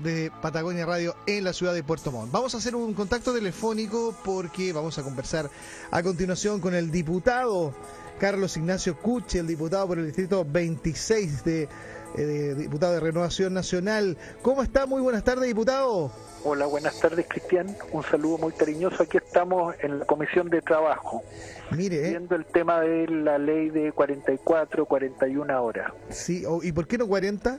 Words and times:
de 0.00 0.30
Patagonia 0.40 0.86
Radio 0.86 1.16
en 1.26 1.42
la 1.42 1.52
ciudad 1.52 1.74
de 1.74 1.82
Puerto 1.82 2.12
Montt. 2.12 2.30
Vamos 2.30 2.54
a 2.54 2.58
hacer 2.58 2.76
un 2.76 2.94
contacto 2.94 3.34
telefónico 3.34 4.14
porque 4.24 4.72
vamos 4.72 4.96
a 4.96 5.02
conversar 5.02 5.50
a 5.90 6.02
continuación 6.04 6.60
con 6.60 6.72
el 6.76 6.92
diputado 6.92 7.74
Carlos 8.20 8.56
Ignacio 8.56 8.96
Cuche, 8.96 9.40
el 9.40 9.48
diputado 9.48 9.88
por 9.88 9.98
el 9.98 10.06
distrito 10.06 10.46
26 10.48 11.42
de, 11.42 11.68
eh, 12.16 12.54
diputado 12.56 12.92
de 12.92 13.00
Renovación 13.00 13.54
Nacional. 13.54 14.16
¿Cómo 14.42 14.62
está? 14.62 14.86
Muy 14.86 15.02
buenas 15.02 15.24
tardes, 15.24 15.48
diputado. 15.48 16.12
Hola, 16.44 16.66
buenas 16.66 17.00
tardes, 17.00 17.26
Cristian. 17.28 17.76
Un 17.90 18.04
saludo 18.04 18.38
muy 18.38 18.52
cariñoso. 18.52 19.02
Aquí 19.02 19.16
estamos 19.16 19.74
en 19.80 19.98
la 19.98 20.04
Comisión 20.04 20.48
de 20.48 20.60
Trabajo. 20.60 21.24
Mire, 21.72 22.06
eh. 22.06 22.10
viendo 22.10 22.36
el 22.36 22.46
tema 22.46 22.82
de 22.82 23.08
la 23.08 23.36
ley 23.36 23.70
de 23.70 23.90
44, 23.90 24.86
41 24.86 25.60
horas. 25.60 25.92
Sí, 26.10 26.44
¿y 26.62 26.70
por 26.70 26.86
qué 26.86 26.98
no 26.98 27.08
40? 27.08 27.58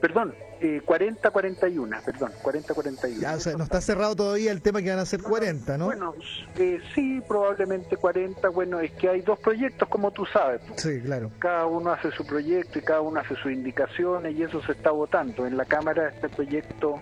Perdón, 0.00 0.34
eh, 0.60 0.82
40-41, 0.84 2.02
perdón, 2.02 2.32
40-41. 2.42 3.20
Ya, 3.20 3.34
o 3.34 3.40
sea, 3.40 3.56
no 3.56 3.64
está 3.64 3.80
cerrado 3.80 4.16
todavía 4.16 4.52
el 4.52 4.62
tema 4.62 4.82
que 4.82 4.90
van 4.90 4.98
a 4.98 5.06
ser 5.06 5.22
40, 5.22 5.78
¿no? 5.78 5.86
Bueno, 5.86 6.14
eh, 6.58 6.80
sí, 6.94 7.20
probablemente 7.26 7.96
40. 7.96 8.48
Bueno, 8.48 8.80
es 8.80 8.92
que 8.92 9.08
hay 9.08 9.20
dos 9.20 9.38
proyectos, 9.38 9.88
como 9.88 10.10
tú 10.10 10.24
sabes. 10.26 10.60
Sí, 10.76 11.00
claro. 11.00 11.30
Cada 11.38 11.66
uno 11.66 11.92
hace 11.92 12.10
su 12.12 12.26
proyecto 12.26 12.78
y 12.78 12.82
cada 12.82 13.00
uno 13.00 13.20
hace 13.20 13.34
sus 13.36 13.52
indicaciones 13.52 14.34
y 14.34 14.42
eso 14.42 14.62
se 14.62 14.72
está 14.72 14.90
votando. 14.90 15.46
En 15.46 15.56
la 15.56 15.64
Cámara 15.64 16.08
está 16.08 16.26
el 16.26 16.32
proyecto 16.32 17.00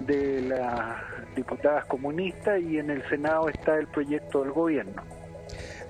de 0.00 0.42
las 0.42 0.96
diputadas 1.34 1.84
comunistas 1.86 2.60
y 2.60 2.78
en 2.78 2.90
el 2.90 3.08
Senado 3.08 3.48
está 3.48 3.78
el 3.78 3.86
proyecto 3.86 4.42
del 4.42 4.52
gobierno. 4.52 5.02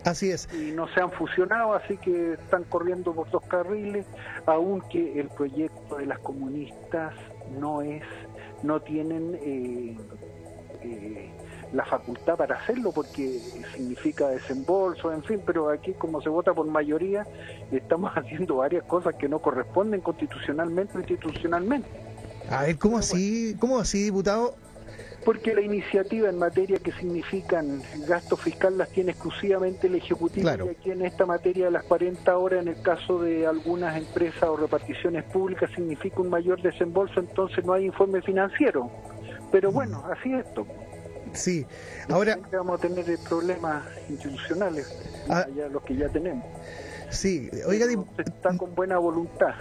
Así 0.05 0.31
es. 0.31 0.49
Y 0.55 0.73
no 0.73 0.89
se 0.89 1.01
han 1.01 1.11
fusionado, 1.11 1.75
así 1.75 1.97
que 1.99 2.35
están 2.35 2.65
corriendo 2.65 3.13
por 3.13 3.31
dos 3.31 3.43
carriles, 3.45 4.07
aunque 4.47 5.21
el 5.21 5.29
proyecto 5.29 5.97
de 5.97 6.07
las 6.07 6.19
comunistas 6.21 7.15
no 7.59 7.83
es, 7.83 8.03
no 8.63 8.81
tienen 8.81 9.39
eh, 9.43 9.97
eh, 10.83 11.31
la 11.73 11.85
facultad 11.85 12.37
para 12.37 12.57
hacerlo 12.57 12.93
porque 12.93 13.39
significa 13.75 14.29
desembolso, 14.29 15.13
en 15.13 15.23
fin, 15.23 15.41
pero 15.45 15.71
aquí 15.71 15.93
como 15.93 16.21
se 16.21 16.29
vota 16.29 16.53
por 16.53 16.67
mayoría, 16.67 17.27
estamos 17.71 18.13
haciendo 18.17 18.57
varias 18.57 18.85
cosas 18.85 19.15
que 19.17 19.29
no 19.29 19.41
corresponden 19.41 20.01
constitucionalmente 20.01 20.97
o 20.97 21.01
institucionalmente. 21.01 21.89
A 22.51 22.63
ver, 22.63 22.79
¿cómo 22.79 22.99
así, 22.99 23.55
cómo 23.61 23.79
así, 23.79 24.05
diputado? 24.05 24.57
Porque 25.25 25.55
la 25.55 25.61
iniciativa 25.61 26.29
en 26.29 26.39
materia 26.39 26.79
que 26.79 26.93
significan 26.93 27.83
gasto 28.07 28.37
fiscal 28.37 28.79
las 28.79 28.89
tiene 28.89 29.13
exclusivamente 29.13 29.87
el 29.87 29.97
Ejecutivo 29.97 30.49
y 30.49 30.69
aquí 30.69 30.91
en 30.91 31.05
esta 31.05 31.27
materia 31.27 31.67
de 31.67 31.71
las 31.73 31.85
40 31.85 32.37
horas 32.37 32.63
en 32.63 32.69
el 32.69 32.81
caso 32.83 33.21
de 33.21 33.47
algunas 33.47 33.97
empresas 33.97 34.45
o 34.45 34.57
reparticiones 34.57 35.25
públicas 35.25 35.71
significa 35.75 36.21
un 36.21 36.31
mayor 36.31 36.61
desembolso, 36.63 37.21
entonces 37.21 37.65
no 37.65 37.73
hay 37.73 37.85
informe 37.85 38.23
financiero. 38.23 38.91
Pero 39.53 39.71
mm. 39.71 39.75
bueno, 39.75 40.05
así 40.11 40.33
es 40.33 40.47
esto. 40.47 40.67
Sí, 41.33 41.67
ahora... 42.09 42.39
Vamos 42.53 42.79
a 42.79 42.83
tener 42.83 43.05
problemas 43.29 43.85
institucionales, 44.09 44.93
ah, 45.29 45.47
los 45.71 45.83
que 45.83 45.97
ya 45.97 46.09
tenemos. 46.09 46.45
Sí, 47.11 47.51
oiga... 47.67 47.87
Está 48.19 48.57
con 48.57 48.75
buena 48.75 48.99
voluntad. 48.99 49.55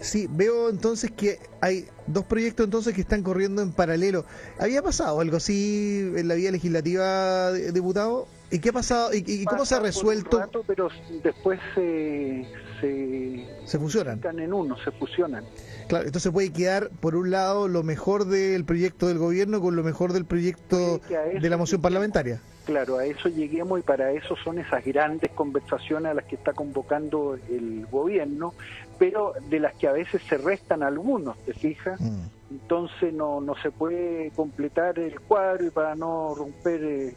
Sí, 0.00 0.28
veo 0.30 0.68
entonces 0.70 1.10
que 1.10 1.38
hay 1.60 1.86
dos 2.06 2.24
proyectos 2.24 2.64
entonces 2.64 2.94
que 2.94 3.00
están 3.00 3.22
corriendo 3.22 3.62
en 3.62 3.72
paralelo. 3.72 4.24
¿Había 4.58 4.82
pasado 4.82 5.20
algo 5.20 5.36
así 5.36 6.12
en 6.16 6.28
la 6.28 6.34
vía 6.34 6.50
legislativa, 6.52 7.52
diputado? 7.52 8.28
¿Y 8.50 8.60
qué 8.60 8.70
ha 8.70 8.72
pasado? 8.72 9.10
¿Y, 9.12 9.44
cómo 9.44 9.64
se 9.66 9.74
ha 9.74 9.80
resuelto? 9.80 10.40
pero 10.66 10.88
después 11.22 11.60
se, 11.74 12.46
se, 12.80 13.46
se 13.64 13.78
fusionan. 13.78 14.20
en 14.38 14.52
uno, 14.52 14.76
se 14.82 14.90
fusionan. 14.92 15.44
Claro, 15.88 16.06
entonces 16.06 16.32
puede 16.32 16.50
quedar 16.52 16.90
por 17.00 17.14
un 17.16 17.30
lado 17.30 17.68
lo 17.68 17.82
mejor 17.82 18.24
del 18.24 18.64
proyecto 18.64 19.08
del 19.08 19.18
gobierno 19.18 19.60
con 19.60 19.76
lo 19.76 19.82
mejor 19.82 20.12
del 20.12 20.24
proyecto 20.24 21.00
de 21.08 21.50
la 21.50 21.56
moción 21.56 21.82
parlamentaria. 21.82 22.40
Claro, 22.68 22.98
a 22.98 23.06
eso 23.06 23.30
lleguemos 23.30 23.78
y 23.78 23.82
para 23.82 24.12
eso 24.12 24.36
son 24.44 24.58
esas 24.58 24.84
grandes 24.84 25.30
conversaciones 25.30 26.10
a 26.10 26.12
las 26.12 26.26
que 26.26 26.34
está 26.34 26.52
convocando 26.52 27.38
el 27.48 27.86
gobierno, 27.86 28.52
pero 28.98 29.32
de 29.48 29.58
las 29.58 29.74
que 29.76 29.88
a 29.88 29.92
veces 29.92 30.20
se 30.28 30.36
restan 30.36 30.82
algunos, 30.82 31.38
¿te 31.46 31.54
fijas? 31.54 31.98
Mm. 31.98 32.26
Entonces 32.50 33.14
no, 33.14 33.40
no 33.40 33.54
se 33.54 33.70
puede 33.70 34.32
completar 34.32 34.98
el 34.98 35.18
cuadro 35.18 35.64
y 35.64 35.70
para 35.70 35.94
no 35.94 36.34
romper 36.34 36.84
eh, 36.84 37.14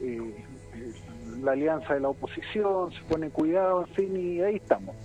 eh, 0.00 0.34
la 1.44 1.52
alianza 1.52 1.94
de 1.94 2.00
la 2.00 2.08
oposición, 2.08 2.90
se 2.90 3.02
pone 3.02 3.30
cuidado, 3.30 3.82
en 3.82 3.94
fin, 3.94 4.16
y 4.16 4.40
ahí 4.40 4.56
estamos. 4.56 4.96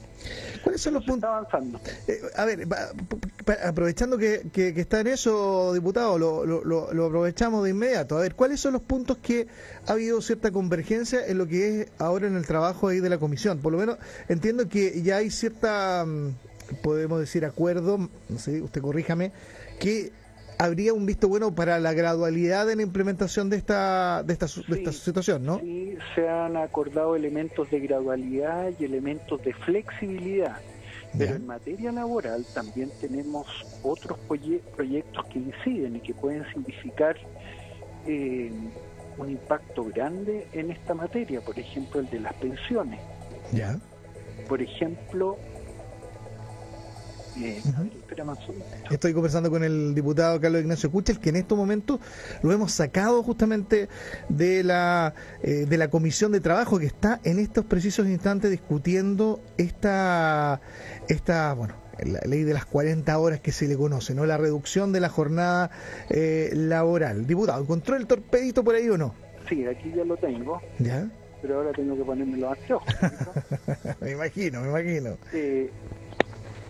¿Cuáles 0.63 0.81
son 0.81 0.93
los 0.95 1.05
puntos? 1.05 1.29
avanzando. 1.29 1.79
Eh, 2.07 2.21
a 2.35 2.45
ver, 2.45 2.67
aprovechando 3.63 4.17
que, 4.17 4.47
que, 4.51 4.69
está 4.79 4.99
en 4.99 5.07
eso, 5.07 5.73
diputado, 5.73 6.17
lo, 6.17 6.45
lo, 6.45 7.05
aprovechamos 7.05 7.63
de 7.63 7.71
inmediato. 7.71 8.17
A 8.17 8.21
ver, 8.21 8.35
¿cuáles 8.35 8.59
son 8.59 8.73
los 8.73 8.81
puntos 8.81 9.17
que 9.17 9.47
ha 9.87 9.93
habido 9.93 10.21
cierta 10.21 10.51
convergencia 10.51 11.25
en 11.25 11.37
lo 11.37 11.47
que 11.47 11.81
es 11.81 11.87
ahora 11.99 12.27
en 12.27 12.35
el 12.35 12.45
trabajo 12.45 12.87
ahí 12.87 12.99
de 12.99 13.09
la 13.09 13.17
comisión? 13.17 13.59
Por 13.59 13.73
lo 13.73 13.79
menos 13.79 13.97
entiendo 14.27 14.67
que 14.67 15.01
ya 15.01 15.17
hay 15.17 15.29
cierta, 15.29 16.05
mm, 16.05 16.33
podemos 16.81 17.19
decir, 17.19 17.45
acuerdo, 17.45 18.09
no 18.29 18.39
sé, 18.39 18.61
usted 18.61 18.81
corríjame, 18.81 19.31
que 19.79 20.11
habría 20.57 20.93
un 20.93 21.05
visto 21.05 21.27
bueno 21.27 21.53
para 21.53 21.79
la 21.79 21.93
gradualidad 21.93 22.69
en 22.71 22.77
la 22.77 22.83
implementación 22.83 23.49
de 23.49 23.57
esta, 23.57 24.23
de 24.23 24.33
esta, 24.33 24.47
de 24.67 24.77
esta 24.77 24.91
situación, 24.91 25.45
¿no? 25.45 25.59
Sí, 25.59 25.97
se 26.15 26.27
han 26.27 26.57
acordado 26.57 27.15
elementos 27.15 27.69
de 27.69 27.79
gradualidad 27.79 28.71
y 28.79 28.85
elementos 28.85 29.41
de 29.43 29.53
flexibilidad. 29.53 30.57
Pero 31.17 31.35
en 31.35 31.47
materia 31.47 31.91
laboral 31.91 32.45
también 32.53 32.91
tenemos 32.99 33.47
otros 33.81 34.19
proyectos 34.27 35.25
que 35.27 35.39
inciden 35.39 35.95
y 35.95 35.99
que 36.01 36.13
pueden 36.13 36.45
significar 36.53 37.15
eh, 38.05 38.51
un 39.17 39.29
impacto 39.29 39.85
grande 39.85 40.47
en 40.53 40.69
esta 40.69 40.93
materia, 40.93 41.41
por 41.41 41.57
ejemplo 41.57 42.01
el 42.01 42.09
de 42.09 42.19
las 42.19 42.33
pensiones. 42.35 42.99
Ya. 43.51 43.79
Por 44.47 44.61
ejemplo, 44.61 45.37
Estoy 48.89 49.13
conversando 49.13 49.49
con 49.49 49.63
el 49.63 49.93
diputado 49.93 50.39
Carlos 50.39 50.61
Ignacio 50.61 50.91
Cuchel, 50.91 51.19
que 51.19 51.29
en 51.29 51.37
estos 51.37 51.57
momentos 51.57 51.99
lo 52.41 52.51
hemos 52.51 52.71
sacado 52.71 53.23
justamente 53.23 53.89
de 54.29 54.63
la, 54.63 55.13
eh, 55.43 55.65
de 55.67 55.77
la 55.77 55.89
comisión 55.89 56.31
de 56.31 56.39
trabajo 56.39 56.79
que 56.79 56.85
está 56.85 57.19
en 57.23 57.39
estos 57.39 57.65
precisos 57.65 58.07
instantes 58.07 58.51
discutiendo 58.51 59.41
esta, 59.57 60.61
esta 61.07 61.53
bueno, 61.53 61.75
la 62.03 62.19
ley 62.25 62.43
de 62.43 62.53
las 62.53 62.65
40 62.65 63.17
horas 63.17 63.39
que 63.39 63.51
se 63.51 63.67
le 63.67 63.75
conoce, 63.75 64.13
¿no? 64.13 64.25
La 64.25 64.37
reducción 64.37 64.91
de 64.91 64.99
la 64.99 65.09
jornada 65.09 65.71
eh, 66.09 66.49
laboral. 66.53 67.25
Diputado, 67.27 67.61
¿encontró 67.61 67.95
el 67.95 68.07
torpedito 68.07 68.63
por 68.63 68.75
ahí 68.75 68.89
o 68.89 68.97
no? 68.97 69.13
Sí, 69.49 69.65
aquí 69.65 69.91
ya 69.95 70.03
lo 70.03 70.17
tengo. 70.17 70.61
¿Ya? 70.79 71.09
Pero 71.41 71.57
ahora 71.57 71.71
tengo 71.71 71.95
que 71.95 72.03
ponerme 72.03 72.37
los 72.37 72.57
anteojos. 72.57 72.87
me 74.01 74.11
imagino, 74.11 74.61
me 74.61 74.69
imagino. 74.69 75.17
Eh, 75.33 75.71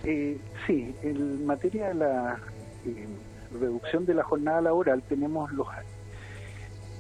eh, 0.10 0.38
sí, 0.66 0.96
en 1.04 1.46
materia 1.46 1.90
de 1.90 1.96
la 1.96 2.40
eh, 2.86 3.08
reducción 3.60 4.06
de 4.06 4.14
la 4.14 4.24
jornada 4.24 4.62
laboral 4.62 5.04
tenemos 5.04 5.52
los 5.52 5.68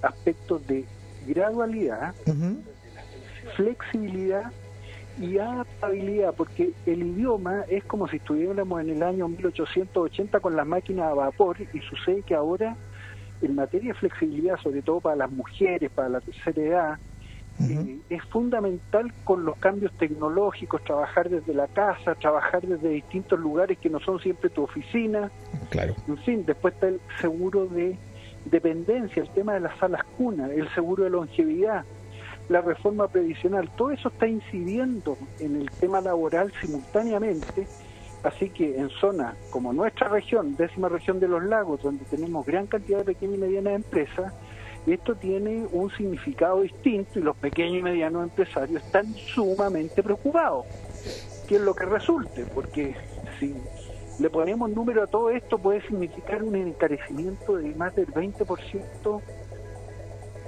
aspectos 0.02 0.68
de 0.68 0.84
gradualidad, 1.26 2.14
flexibilidad 3.56 4.52
y 5.22 5.38
adaptabilidad, 5.38 6.34
porque 6.36 6.74
el 6.86 7.02
idioma 7.02 7.64
es 7.70 7.86
como 7.86 8.10
si 8.10 8.18
estuviéramos 8.18 8.82
en 8.82 8.90
el 8.90 9.02
año 9.02 9.30
1880 9.30 10.42
con 10.42 10.58
las 10.58 10.68
máquinas 10.68 11.10
a 11.10 11.14
vapor 11.14 11.56
y 11.62 11.80
sucede 11.80 12.24
que 12.24 12.36
ahora 12.36 12.76
en 13.42 13.56
materia 13.56 13.94
de 13.94 14.00
flexibilidad, 14.00 14.58
sobre 14.62 14.82
todo 14.82 15.00
para 15.00 15.16
las 15.16 15.32
mujeres, 15.32 15.90
para 15.92 16.10
la 16.10 16.20
tercera 16.20 16.62
edad, 16.62 17.00
eh, 17.60 18.00
es 18.10 18.24
fundamental 18.26 19.12
con 19.24 19.44
los 19.46 19.58
cambios 19.58 19.92
tecnológicos, 19.94 20.84
trabajar 20.84 21.30
desde 21.30 21.54
la 21.54 21.68
casa, 21.68 22.16
trabajar 22.16 22.62
desde 22.62 22.90
distintos 22.90 23.40
lugares 23.40 23.78
que 23.80 23.90
no 23.90 24.00
son 24.00 24.20
siempre 24.20 24.50
tu 24.50 24.64
oficina. 24.64 25.32
Claro. 25.70 25.96
En 26.08 26.18
fin, 26.20 26.46
después 26.46 26.76
está 26.76 26.90
el 26.90 27.00
seguro 27.20 27.66
de 27.66 27.98
dependencia, 28.46 29.24
el 29.24 29.30
tema 29.30 29.56
de 29.56 29.62
las 29.62 29.78
salas 29.80 30.04
cunas, 30.18 30.52
el 30.52 30.70
seguro 30.74 31.04
de 31.04 31.10
longevidad, 31.10 31.84
la 32.50 32.62
reforma 32.62 33.08
previsional, 33.08 33.70
todo 33.76 33.92
eso 33.92 34.10
está 34.10 34.28
incidiendo 34.28 35.18
en 35.40 35.56
el 35.62 35.70
tema 35.72 36.02
laboral 36.02 36.52
simultáneamente. 36.62 37.68
Así 38.24 38.50
que 38.50 38.78
en 38.78 38.90
zonas 38.90 39.36
como 39.52 39.74
nuestra 39.74 40.10
región, 40.10 40.56
décima 40.56 40.90
región 40.90 41.20
de 41.20 41.28
los 41.28 41.44
lagos, 41.44 41.82
donde 41.82 42.04
tenemos 42.06 42.46
gran 42.46 42.68
cantidad 42.68 43.00
de 43.00 43.06
pequeñas 43.06 43.38
y 43.38 43.42
medianas 43.42 43.74
empresas, 43.76 44.34
esto 44.94 45.16
tiene 45.16 45.66
un 45.72 45.90
significado 45.92 46.62
distinto 46.62 47.20
y 47.20 47.22
los 47.22 47.36
pequeños 47.38 47.80
y 47.80 47.82
medianos 47.82 48.24
empresarios 48.24 48.84
están 48.84 49.14
sumamente 49.16 50.02
preocupados. 50.02 50.66
¿Qué 51.48 51.56
es 51.56 51.62
lo 51.62 51.74
que 51.74 51.86
resulte? 51.86 52.46
Porque 52.54 52.96
si 53.40 53.56
le 54.20 54.30
ponemos 54.30 54.70
número 54.70 55.04
a 55.04 55.08
todo 55.08 55.30
esto 55.30 55.58
puede 55.58 55.82
significar 55.82 56.44
un 56.44 56.56
encarecimiento 56.56 57.58
de 57.58 57.74
más 57.76 57.96
del 57.96 58.08
20% 58.08 59.22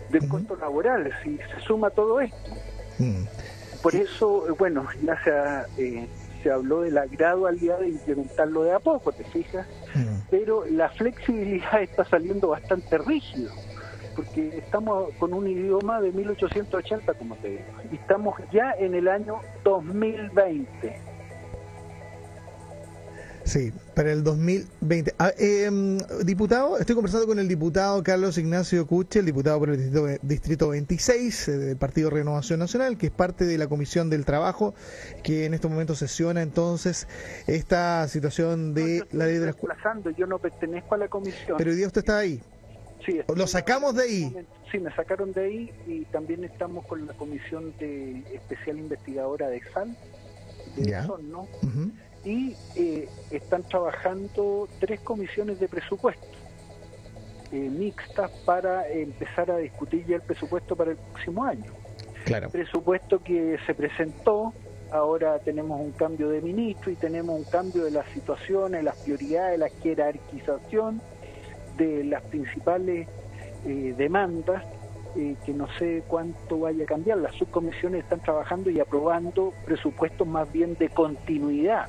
del 0.09 0.27
costo 0.27 0.56
laboral, 0.56 1.12
si 1.24 1.38
se 1.38 1.59
suma 1.65 1.89
todo 1.89 2.19
esto. 2.19 2.51
Mm. 2.97 3.25
Por 3.81 3.95
eso, 3.95 4.45
bueno, 4.57 4.88
ya 5.03 5.18
se, 5.24 5.83
eh, 5.83 6.07
se 6.44 6.51
habló 6.51 6.81
de 6.81 6.92
la 6.92 7.06
gradualidad 7.06 7.80
de 7.80 7.89
implementarlo 7.89 8.63
de 8.63 8.74
a 8.74 8.80
poco, 8.80 9.12
¿te 9.12 9.24
fijas? 9.25 9.68
mm. 9.95 10.27
pero 10.30 10.65
la 10.65 10.89
flexibilidad 10.89 11.81
está 11.81 12.06
saliendo 12.06 12.50
bastante 12.50 12.97
rígido, 12.97 13.51
porque 14.19 14.57
estamos 14.57 15.13
con 15.18 15.33
un 15.33 15.48
idioma 15.48 16.01
de 16.01 16.12
1880, 16.12 17.13
como 17.13 17.38
te 17.38 17.51
digo, 17.51 17.63
y 17.89 17.95
estamos 17.95 18.36
ya 18.51 18.74
en 18.77 18.94
el 18.94 19.07
año 19.07 19.39
2020 19.63 21.10
Sí, 23.45 23.74
para 23.95 24.12
el 24.12 24.24
2020. 24.24 25.16
Ah, 25.18 25.31
em, 25.39 25.98
diputado, 26.24 26.77
estoy 26.77 26.94
conversando 26.94 27.25
con 27.25 27.39
el 27.39 27.48
diputado 27.48 28.04
Carlos 28.04 28.38
Ignacio 28.38 28.86
Cuche, 28.86 29.21
el 29.21 29.25
diputado 29.25 29.57
por 29.57 29.69
el 29.69 30.19
distrito, 30.21 30.69
26 30.69 31.48
eh, 31.48 31.57
del 31.57 31.77
Partido 31.77 32.12
Renovación 32.12 32.60
Nacional, 32.60 32.98
que 33.00 33.07
es 33.07 33.12
parte 33.12 33.45
de 33.45 33.57
la 33.57 33.68
Comisión 33.68 34.12
del 34.12 34.24
Trabajo, 34.24 34.75
que 35.24 35.45
en 35.45 35.56
estos 35.56 35.71
momentos 35.71 35.98
sesiona 35.98 36.44
entonces 36.44 37.07
esta 37.48 38.07
situación 38.07 38.75
de 38.75 39.04
la 39.13 39.25
ley 39.25 39.38
de 39.39 39.45
la 39.45 39.51
escuela. 39.51 39.75
Yo 40.16 40.27
no 40.27 40.38
pertenezco 40.38 40.94
a 40.94 40.98
la 41.00 41.07
comisión. 41.07 41.57
Pero 41.57 41.71
hoy 41.71 41.77
día 41.77 41.88
usted 41.88 42.01
está 42.01 42.19
ahí. 42.19 42.42
Sí, 43.05 43.21
lo 43.33 43.47
sacamos 43.47 43.95
de 43.95 44.03
ahí. 44.03 44.47
Sí, 44.71 44.79
me 44.79 44.93
sacaron 44.93 45.31
de 45.33 45.41
ahí 45.41 45.71
y 45.87 46.05
también 46.05 46.43
estamos 46.43 46.85
con 46.85 47.07
la 47.07 47.13
comisión 47.13 47.73
de 47.79 48.19
especial 48.33 48.77
investigadora 48.77 49.49
de 49.49 49.61
SAL, 49.73 49.95
de 50.75 50.89
ya. 50.89 51.03
¿no? 51.03 51.47
y 52.25 52.53
eh, 52.75 53.07
están 53.31 53.63
trabajando 53.63 54.67
tres 54.79 54.99
comisiones 54.99 55.57
de 55.59 55.69
presupuesto 55.69 56.27
eh, 57.51 57.55
mixtas 57.55 58.29
para 58.45 58.87
empezar 58.89 59.49
a 59.49 59.57
discutir 59.57 60.05
ya 60.05 60.17
el 60.17 60.21
presupuesto 60.21 60.75
para 60.75 60.91
el 60.91 60.97
próximo 60.97 61.43
año. 61.43 61.71
Claro. 62.25 62.49
Presupuesto 62.51 63.23
que 63.23 63.57
se 63.65 63.73
presentó, 63.73 64.53
ahora 64.91 65.39
tenemos 65.39 65.79
un 65.79 65.91
cambio 65.93 66.29
de 66.29 66.41
ministro 66.41 66.91
y 66.91 66.95
tenemos 66.95 67.35
un 67.35 67.45
cambio 67.45 67.85
de 67.85 67.91
las 67.91 68.07
situaciones, 68.09 68.83
las 68.83 68.97
prioridades, 68.97 69.57
la 69.57 69.69
jerarquización 69.69 71.01
de 71.79 72.03
las 72.03 72.21
principales 72.23 73.07
eh, 73.65 73.95
demandas 73.97 74.63
eh, 75.15 75.35
que 75.43 75.53
no 75.53 75.67
sé 75.79 76.03
cuánto 76.07 76.59
vaya 76.59 76.83
a 76.83 76.87
cambiar. 76.87 77.17
Las 77.17 77.33
subcomisiones 77.35 78.03
están 78.03 78.21
trabajando 78.21 78.69
y 78.69 78.79
aprobando 78.79 79.53
presupuestos 79.65 80.27
más 80.27 80.51
bien 80.51 80.75
de 80.75 80.89
continuidad. 80.89 81.87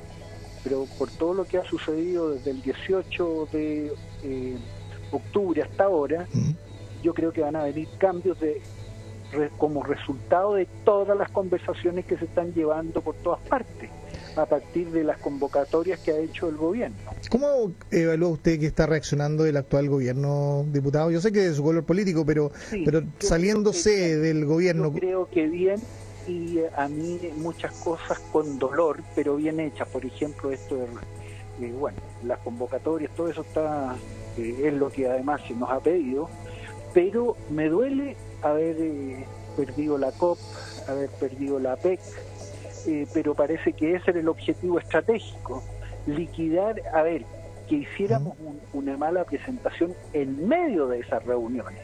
Pero 0.63 0.85
por 0.97 1.09
todo 1.11 1.33
lo 1.33 1.45
que 1.45 1.57
ha 1.57 1.63
sucedido 1.63 2.31
desde 2.31 2.51
el 2.51 2.61
18 2.61 3.47
de 3.51 3.93
eh, 4.23 4.57
octubre 5.11 5.61
hasta 5.61 5.83
ahora, 5.83 6.27
yo 7.03 7.13
creo 7.13 7.31
que 7.31 7.41
van 7.41 7.55
a 7.55 7.63
venir 7.63 7.87
cambios 7.97 8.39
de 8.39 8.61
como 9.57 9.81
resultado 9.81 10.55
de 10.55 10.65
todas 10.83 11.17
las 11.17 11.31
conversaciones 11.31 12.05
que 12.05 12.17
se 12.17 12.25
están 12.25 12.53
llevando 12.53 13.01
por 13.01 13.15
todas 13.15 13.39
partes 13.47 13.89
a 14.35 14.45
partir 14.45 14.89
de 14.91 15.03
las 15.03 15.17
convocatorias 15.17 15.99
que 15.99 16.11
ha 16.11 16.17
hecho 16.19 16.49
el 16.49 16.57
gobierno. 16.57 16.95
¿Cómo 17.29 17.71
evalúa 17.89 18.29
usted 18.29 18.59
que 18.59 18.67
está 18.67 18.85
reaccionando 18.85 19.45
el 19.45 19.57
actual 19.57 19.89
gobierno, 19.89 20.65
diputado? 20.71 21.11
Yo 21.11 21.21
sé 21.21 21.31
que 21.31 21.47
es 21.47 21.55
su 21.55 21.63
color 21.63 21.83
político, 21.83 22.25
pero, 22.25 22.51
pero 22.85 23.03
saliéndose 23.19 24.17
del 24.17 24.45
gobierno... 24.45 24.91
Yo 24.93 24.99
creo 24.99 25.29
que 25.29 25.47
bien, 25.47 25.81
y 26.27 26.59
a 26.75 26.87
mí 26.87 27.19
muchas 27.37 27.73
cosas 27.73 28.19
con 28.31 28.59
dolor, 28.59 29.01
pero 29.15 29.35
bien 29.35 29.59
hechas. 29.59 29.87
Por 29.87 30.05
ejemplo, 30.05 30.51
esto 30.51 30.75
de, 30.75 30.85
eh, 31.61 31.73
bueno, 31.77 31.97
las 32.23 32.39
convocatorias, 32.39 33.11
todo 33.15 33.29
eso 33.29 33.41
está, 33.41 33.95
eh, 34.37 34.61
es 34.65 34.73
lo 34.73 34.89
que 34.89 35.07
además 35.07 35.41
se 35.47 35.53
nos 35.53 35.69
ha 35.69 35.79
pedido, 35.79 36.29
pero 36.93 37.35
me 37.49 37.69
duele 37.69 38.15
haber 38.41 38.77
eh, 38.79 39.25
perdido 39.55 39.97
la 39.97 40.11
COP, 40.11 40.37
haber 40.87 41.09
perdido 41.09 41.59
la 41.59 41.75
PEC, 41.75 41.99
pero 43.13 43.35
parece 43.35 43.73
que 43.73 43.95
ese 43.95 44.11
era 44.11 44.19
el 44.19 44.27
objetivo 44.27 44.79
estratégico, 44.79 45.63
liquidar, 46.07 46.81
a 46.93 47.03
ver, 47.03 47.25
que 47.67 47.75
hiciéramos 47.75 48.37
una 48.73 48.97
mala 48.97 49.23
presentación 49.23 49.93
en 50.13 50.47
medio 50.47 50.87
de 50.87 50.99
esas 50.99 51.23
reuniones. 51.25 51.79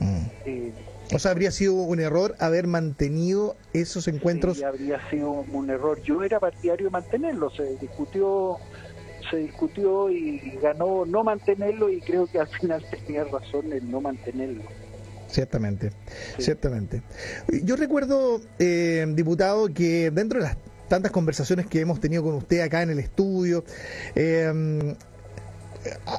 Mm. 0.00 1.14
O 1.14 1.18
sea, 1.18 1.30
habría 1.30 1.50
sido 1.50 1.74
un 1.74 2.00
error 2.00 2.34
haber 2.40 2.66
mantenido 2.66 3.56
esos 3.72 4.08
encuentros. 4.08 4.58
Sí, 4.58 4.64
habría 4.64 5.00
sido 5.08 5.30
un 5.30 5.70
error. 5.70 6.02
Yo 6.02 6.22
era 6.22 6.40
partidario 6.40 6.86
de 6.86 6.90
mantenerlo. 6.90 7.50
Se 7.50 7.76
discutió, 7.76 8.58
se 9.30 9.38
discutió 9.38 10.10
y 10.10 10.58
ganó 10.60 11.06
no 11.06 11.22
mantenerlo 11.22 11.90
y 11.90 12.00
creo 12.00 12.26
que 12.26 12.40
al 12.40 12.48
final 12.48 12.84
tenía 13.06 13.24
razón 13.24 13.72
en 13.72 13.90
no 13.90 14.00
mantenerlo. 14.00 14.64
Ciertamente, 15.28 15.90
ciertamente. 16.38 17.02
Yo 17.62 17.76
recuerdo, 17.76 18.40
eh, 18.58 19.04
diputado, 19.14 19.72
que 19.72 20.10
dentro 20.10 20.40
de 20.40 20.46
las 20.46 20.56
tantas 20.88 21.10
conversaciones 21.10 21.66
que 21.66 21.80
hemos 21.80 22.00
tenido 22.00 22.22
con 22.22 22.34
usted 22.34 22.60
acá 22.60 22.82
en 22.82 22.90
el 22.90 22.98
estudio, 23.00 23.64
eh, 24.14 24.94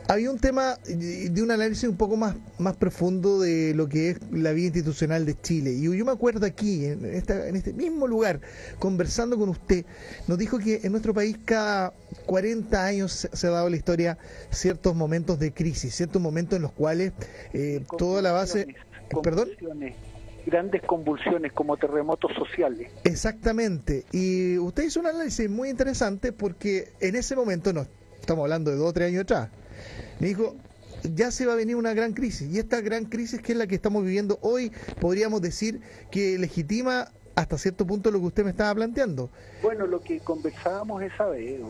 había 0.07 0.31
un 0.31 0.39
tema 0.39 0.77
de 0.85 1.41
un 1.41 1.51
análisis 1.51 1.87
un 1.89 1.97
poco 1.97 2.17
más, 2.17 2.35
más 2.57 2.75
profundo 2.77 3.39
de 3.39 3.73
lo 3.73 3.87
que 3.87 4.11
es 4.11 4.17
la 4.31 4.51
vida 4.51 4.67
institucional 4.67 5.25
de 5.25 5.39
Chile. 5.39 5.71
Y 5.71 5.83
yo 5.83 6.05
me 6.05 6.11
acuerdo 6.11 6.45
aquí, 6.45 6.85
en, 6.85 7.05
esta, 7.05 7.47
en 7.47 7.55
este 7.55 7.73
mismo 7.73 8.07
lugar, 8.07 8.41
conversando 8.79 9.37
con 9.37 9.49
usted, 9.49 9.85
nos 10.27 10.37
dijo 10.37 10.59
que 10.59 10.81
en 10.83 10.91
nuestro 10.91 11.13
país 11.13 11.37
cada 11.45 11.93
40 12.25 12.85
años 12.85 13.27
se, 13.31 13.47
ha 13.47 13.49
dado 13.49 13.69
la 13.69 13.77
historia 13.77 14.17
ciertos 14.51 14.95
momentos 14.95 15.39
de 15.39 15.53
crisis, 15.53 15.95
ciertos 15.95 16.21
momentos 16.21 16.57
en 16.57 16.61
los 16.61 16.71
cuales 16.71 17.13
eh, 17.53 17.83
toda 17.97 18.21
la 18.21 18.31
base... 18.31 18.67
¿Perdón? 19.23 19.49
grandes 20.45 20.81
convulsiones 20.83 21.51
como 21.51 21.75
terremotos 21.75 22.31
sociales. 22.33 22.89
Exactamente. 23.03 24.05
Y 24.13 24.57
usted 24.57 24.83
hizo 24.83 25.01
un 25.01 25.07
análisis 25.07 25.49
muy 25.49 25.69
interesante 25.69 26.31
porque 26.31 26.93
en 27.01 27.17
ese 27.17 27.35
momento 27.35 27.73
no 27.73 27.85
estamos 28.17 28.43
hablando 28.43 28.71
de 28.71 28.77
dos 28.77 28.89
o 28.89 28.93
tres 28.93 29.09
años 29.09 29.23
atrás, 29.23 29.49
me 30.19 30.27
dijo, 30.27 30.55
ya 31.15 31.31
se 31.31 31.45
va 31.45 31.53
a 31.53 31.55
venir 31.55 31.75
una 31.75 31.93
gran 31.93 32.13
crisis. 32.13 32.49
Y 32.49 32.59
esta 32.59 32.81
gran 32.81 33.05
crisis, 33.05 33.41
que 33.41 33.51
es 33.51 33.57
la 33.57 33.67
que 33.67 33.75
estamos 33.75 34.03
viviendo 34.03 34.39
hoy, 34.41 34.71
podríamos 34.99 35.41
decir 35.41 35.81
que 36.11 36.37
legitima 36.37 37.11
hasta 37.37 37.57
cierto 37.59 37.85
punto 37.85 38.09
lo 38.09 38.19
que 38.19 38.25
usted 38.25 38.43
me 38.43 38.49
estaba 38.49 38.73
planteando. 38.73 39.29
Bueno, 39.61 39.85
lo 39.85 40.01
que 40.01 40.19
conversábamos 40.19 41.03
esa 41.03 41.27
vez, 41.27 41.61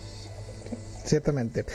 Ciertamente. 1.05 1.65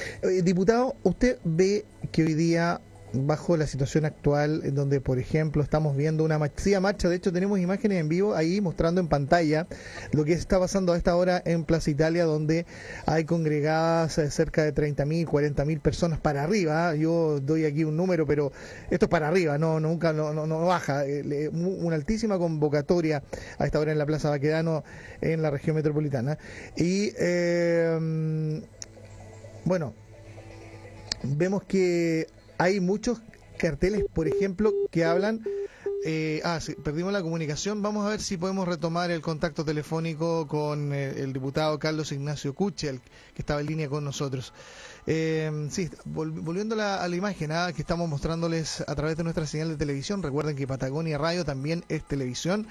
diputado, 0.43 0.97
¿usted 1.05 1.39
ve 1.45 1.85
que 2.13 2.25
hoy 2.25 2.35
día 2.35 2.81
bajo 3.13 3.57
la 3.57 3.67
situación 3.67 4.05
actual, 4.05 4.63
en 4.65 4.75
donde, 4.75 5.01
por 5.01 5.19
ejemplo, 5.19 5.63
estamos 5.63 5.97
viendo 5.97 6.25
una 6.25 6.39
masiva 6.39 6.81
marcha. 6.81 7.09
De 7.09 7.17
hecho, 7.17 7.33
tenemos 7.33 7.59
imágenes 7.59 8.01
en 8.01 8.09
vivo 8.09 8.35
ahí 8.35 8.61
mostrando 8.61 9.01
en 9.01 9.09
pantalla 9.09 9.67
lo 10.13 10.25
que 10.25 10.33
está 10.33 10.59
pasando 10.59 10.93
a 10.93 10.97
esta 10.97 11.17
hora 11.17 11.43
en 11.45 11.65
Plaza 11.65 11.91
Italia, 11.91 12.25
donde 12.25 12.67
hay 13.07 13.25
congregadas 13.25 14.19
eh, 14.19 14.31
cerca 14.31 14.63
de 14.63 14.75
30.000, 14.75 15.27
40.000 15.27 15.81
personas 15.81 16.21
para 16.21 16.43
arriba. 16.43 16.95
Yo 16.95 17.41
doy 17.41 17.65
aquí 17.65 17.85
un 17.85 17.97
número, 17.97 18.27
pero 18.27 18.53
esto 18.91 19.07
es 19.07 19.11
para 19.11 19.29
arriba, 19.29 19.59
no 19.59 19.81
nunca 19.81 20.13
no, 20.13 20.33
no, 20.33 20.67
baja. 20.67 21.05
Eh, 21.07 21.49
una 21.53 21.97
altísima 21.97 22.39
convocatoria 22.39 23.23
a 23.59 23.67
esta 23.67 23.81
hora 23.81 23.93
en 23.93 23.99
la 23.99 24.07
Plaza 24.07 24.31
Baquedano, 24.31 24.85
en 25.21 25.43
la 25.43 25.51
región 25.51 25.77
metropolitana. 25.77 26.39
Y 26.77 27.13
eh, 27.19 28.61
bueno, 29.65 29.95
vemos 31.23 31.65
que 31.65 32.27
hay 32.59 32.81
muchos 32.81 33.21
carteles, 33.59 34.05
por 34.13 34.29
ejemplo, 34.29 34.73
que 34.91 35.05
hablan... 35.05 35.45
Eh, 36.03 36.41
ah, 36.45 36.59
sí, 36.61 36.75
perdimos 36.83 37.13
la 37.13 37.21
comunicación. 37.21 37.83
Vamos 37.83 38.07
a 38.07 38.09
ver 38.09 38.23
si 38.23 38.39
podemos 38.39 38.67
retomar 38.67 39.11
el 39.11 39.21
contacto 39.21 39.67
telefónico 39.67 40.49
con 40.49 40.95
eh, 40.95 41.11
el, 41.19 41.35
diputado 41.35 41.79
Carlos 41.79 42.11
Ignacio 42.11 42.55
Kuchel, 42.55 43.03
que 43.35 43.43
estaba 43.43 43.61
en 43.61 43.67
línea 43.67 43.89
con 43.91 44.03
nosotros. 44.03 44.55
Eh, 45.07 45.69
sí, 45.71 45.91
volviendo 46.07 46.75
a 46.81 47.07
la 47.07 47.17
imagen 47.17 47.53
ah, 47.53 47.71
que 47.75 47.83
estamos 47.83 48.09
mostrándoles 48.09 48.83
a 48.87 48.95
través 48.95 49.19
de 49.19 49.25
nuestra 49.25 49.47
señal 49.47 49.69
de 49.69 49.77
televisión, 49.77 50.23
recuerden 50.23 50.57
que 50.57 50.67
Patagonia 50.67 51.19
Radio 51.19 51.45
también 51.45 51.85
es 51.91 52.03
televisión 52.05 52.67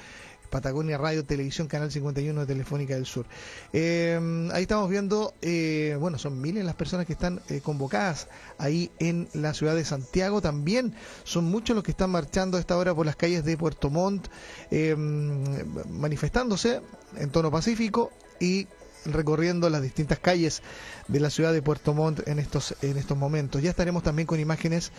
Patagonia 0.49 0.97
Radio 0.97 1.25
Televisión, 1.25 1.67
Canal 1.67 1.91
51 1.91 2.41
de 2.41 2.45
Telefónica 2.45 2.95
del 2.95 3.05
Sur. 3.05 3.25
Eh, 3.73 4.49
ahí 4.53 4.63
estamos 4.63 4.89
viendo, 4.89 5.33
eh, 5.41 5.97
bueno, 5.99 6.17
son 6.17 6.41
miles 6.41 6.65
las 6.65 6.75
personas 6.75 7.05
que 7.05 7.13
están 7.13 7.41
eh, 7.49 7.61
convocadas 7.61 8.27
ahí 8.57 8.91
en 8.99 9.27
la 9.33 9.53
ciudad 9.53 9.75
de 9.75 9.85
Santiago. 9.85 10.41
También 10.41 10.93
son 11.23 11.45
muchos 11.45 11.75
los 11.75 11.83
que 11.83 11.91
están 11.91 12.09
marchando 12.09 12.57
a 12.57 12.59
esta 12.59 12.77
hora 12.77 12.93
por 12.93 13.05
las 13.05 13.15
calles 13.15 13.43
de 13.45 13.57
Puerto 13.57 13.89
Montt, 13.89 14.27
manifestándose 15.89 16.81
en 17.15 17.29
tono 17.29 17.51
pacífico 17.51 18.11
y 18.39 18.67
recorriendo 19.05 19.69
las 19.69 19.81
distintas 19.81 20.19
calles 20.19 20.61
de 21.07 21.19
la 21.19 21.29
ciudad 21.29 21.51
de 21.53 21.61
Puerto 21.61 21.93
Montt 21.93 22.27
en 22.27 22.39
estos, 22.39 22.75
en 22.81 22.97
estos 22.97 23.17
momentos. 23.17 23.61
Ya 23.61 23.71
estaremos 23.71 24.03
también 24.03 24.27
con 24.27 24.39
imágenes 24.39 24.91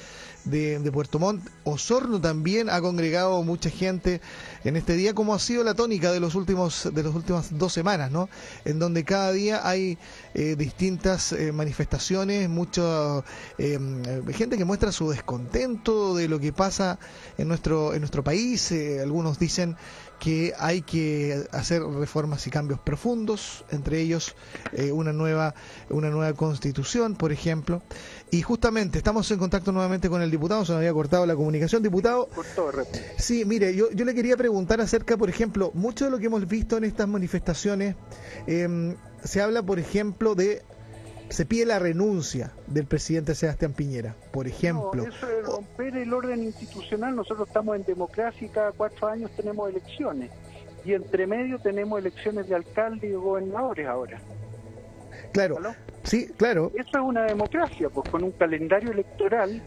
de, 0.45 0.79
de, 0.79 0.93
Puerto 0.93 1.19
Montt. 1.19 1.49
Osorno 1.65 2.21
también 2.21 2.69
ha 2.69 2.81
congregado 2.81 3.43
mucha 3.43 3.71
gente 3.71 4.21
en 4.65 4.77
este 4.77 4.95
día, 4.95 5.15
como 5.15 5.35
ha 5.35 5.39
sido 5.39 5.63
la 5.63 5.75
tónica 5.75 6.13
de 6.13 6.21
los 6.21 6.35
últimos, 6.35 6.89
de 6.93 7.03
las 7.03 7.15
últimas 7.15 7.57
dos 7.57 7.73
semanas, 7.73 8.11
¿no? 8.11 8.29
En 8.65 8.79
donde 8.79 9.05
cada 9.05 9.33
día 9.33 9.67
hay 9.69 9.99
eh, 10.35 10.57
distintas 10.57 11.33
eh, 11.33 11.53
manifestaciones, 11.53 12.49
mucha 12.49 13.23
eh, 13.59 13.79
gente 14.35 14.57
que 14.57 14.65
muestra 14.65 14.93
su 14.93 15.11
descontento 15.11 16.15
de 16.17 16.29
lo 16.29 16.41
que 16.41 16.53
pasa 16.53 16.99
en 17.39 17.49
nuestro, 17.49 17.95
en 17.95 18.01
nuestro 18.01 18.25
país. 18.25 18.73
algunos 19.01 19.39
dicen 19.39 19.77
que 20.21 20.53
hay 20.59 20.83
que 20.83 21.47
hacer 21.51 21.83
reformas 21.83 22.47
y 22.47 22.51
cambios 22.51 22.79
profundos, 22.79 23.65
entre 23.71 24.01
ellos 24.01 24.37
eh, 24.73 24.93
una 24.93 25.13
nueva 25.13 25.55
una 25.89 26.11
nueva 26.11 26.33
constitución, 26.35 27.17
por 27.17 27.33
ejemplo. 27.33 27.83
Y 28.31 28.43
justamente 28.43 28.99
estamos 28.99 29.29
en 29.31 29.39
contacto 29.39 29.73
nuevamente 29.73 30.09
con 30.09 30.23
el 30.23 30.31
diputado, 30.31 30.65
se 30.65 30.73
nos 30.73 30.79
había 30.79 30.93
cortado 30.93 31.27
la 31.27 31.35
comunicación. 31.35 31.83
Diputado, 31.83 32.29
sí, 33.19 33.45
mire, 33.45 33.75
yo, 33.75 33.91
yo 33.91 34.05
le 34.05 34.15
quería 34.15 34.37
preguntar 34.37 34.81
acerca, 34.81 35.17
por 35.17 35.31
ejemplo, 35.31 35.73
mucho 35.75 36.05
de 36.05 36.11
lo 36.11 36.19
que 36.19 36.27
hemos 36.27 36.47
visto 36.47 36.77
en 36.77 36.85
estas 36.85 37.09
manifestaciones, 37.09 37.97
eh, 38.47 38.95
se 39.25 39.41
habla, 39.41 39.63
por 39.63 39.79
ejemplo, 39.79 40.35
de 40.35 40.63
se 41.31 41.47
pide 41.47 41.65
la 41.65 41.79
renuncia 41.79 42.53
del 42.67 42.87
presidente 42.87 43.35
Sebastián 43.35 43.73
Piñera, 43.73 44.15
por 44.33 44.47
ejemplo. 44.47 45.05
No, 45.05 45.09
eso 45.09 45.31
es 45.31 45.47
romper 45.47 45.97
el 45.97 46.13
orden 46.13 46.43
institucional. 46.43 47.15
Nosotros 47.15 47.49
estamos 47.49 47.77
en 47.77 47.85
democracia 47.85 48.47
y 48.47 48.51
cada 48.51 48.73
cuatro 48.73 49.07
años 49.09 49.31
tenemos 49.37 49.71
elecciones. 49.71 50.31
Y 50.85 50.95
entre 50.95 51.27
medio 51.27 51.59
tenemos 51.59 52.01
elecciones 52.01 52.49
de 52.49 52.57
alcalde 52.57 53.09
y 53.09 53.13
gobernadores 53.13 53.87
ahora. 53.87 54.21
Claro. 55.33 55.59
Sí, 56.03 56.29
claro. 56.37 56.73
Eso 56.75 56.91
es 56.91 57.03
una 57.03 57.23
democracia, 57.25 57.89
pues 57.89 58.09
con 58.11 58.25
un 58.25 58.33
calendario 58.33 58.91
electoral 58.91 59.63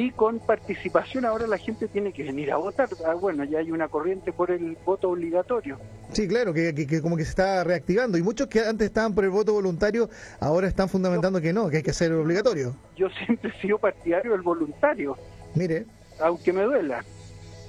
y 0.00 0.12
con 0.12 0.38
participación 0.38 1.24
ahora 1.24 1.48
la 1.48 1.58
gente 1.58 1.88
tiene 1.88 2.12
que 2.12 2.22
venir 2.22 2.52
a 2.52 2.56
votar. 2.56 2.88
Ah, 3.04 3.14
bueno, 3.14 3.42
ya 3.42 3.58
hay 3.58 3.72
una 3.72 3.88
corriente 3.88 4.32
por 4.32 4.52
el 4.52 4.78
voto 4.86 5.10
obligatorio. 5.10 5.76
Sí, 6.12 6.28
claro, 6.28 6.54
que, 6.54 6.72
que, 6.72 7.02
como 7.02 7.16
que 7.16 7.24
se 7.24 7.30
está 7.30 7.64
reactivando. 7.64 8.16
Y 8.16 8.22
muchos 8.22 8.46
que 8.46 8.60
antes 8.60 8.86
estaban 8.86 9.12
por 9.12 9.24
el 9.24 9.30
voto 9.30 9.54
voluntario, 9.54 10.08
ahora 10.38 10.68
están 10.68 10.88
fundamentando 10.88 11.40
que 11.40 11.52
no, 11.52 11.68
que 11.68 11.78
hay 11.78 11.82
que 11.82 11.90
hacer 11.90 12.12
obligatorio. 12.12 12.76
Yo 12.96 13.08
siempre 13.26 13.50
he 13.50 13.60
sido 13.60 13.76
partidario 13.78 14.30
del 14.30 14.42
voluntario. 14.42 15.16
Mire. 15.56 15.84
Aunque 16.20 16.52
me 16.52 16.62
duela. 16.62 17.04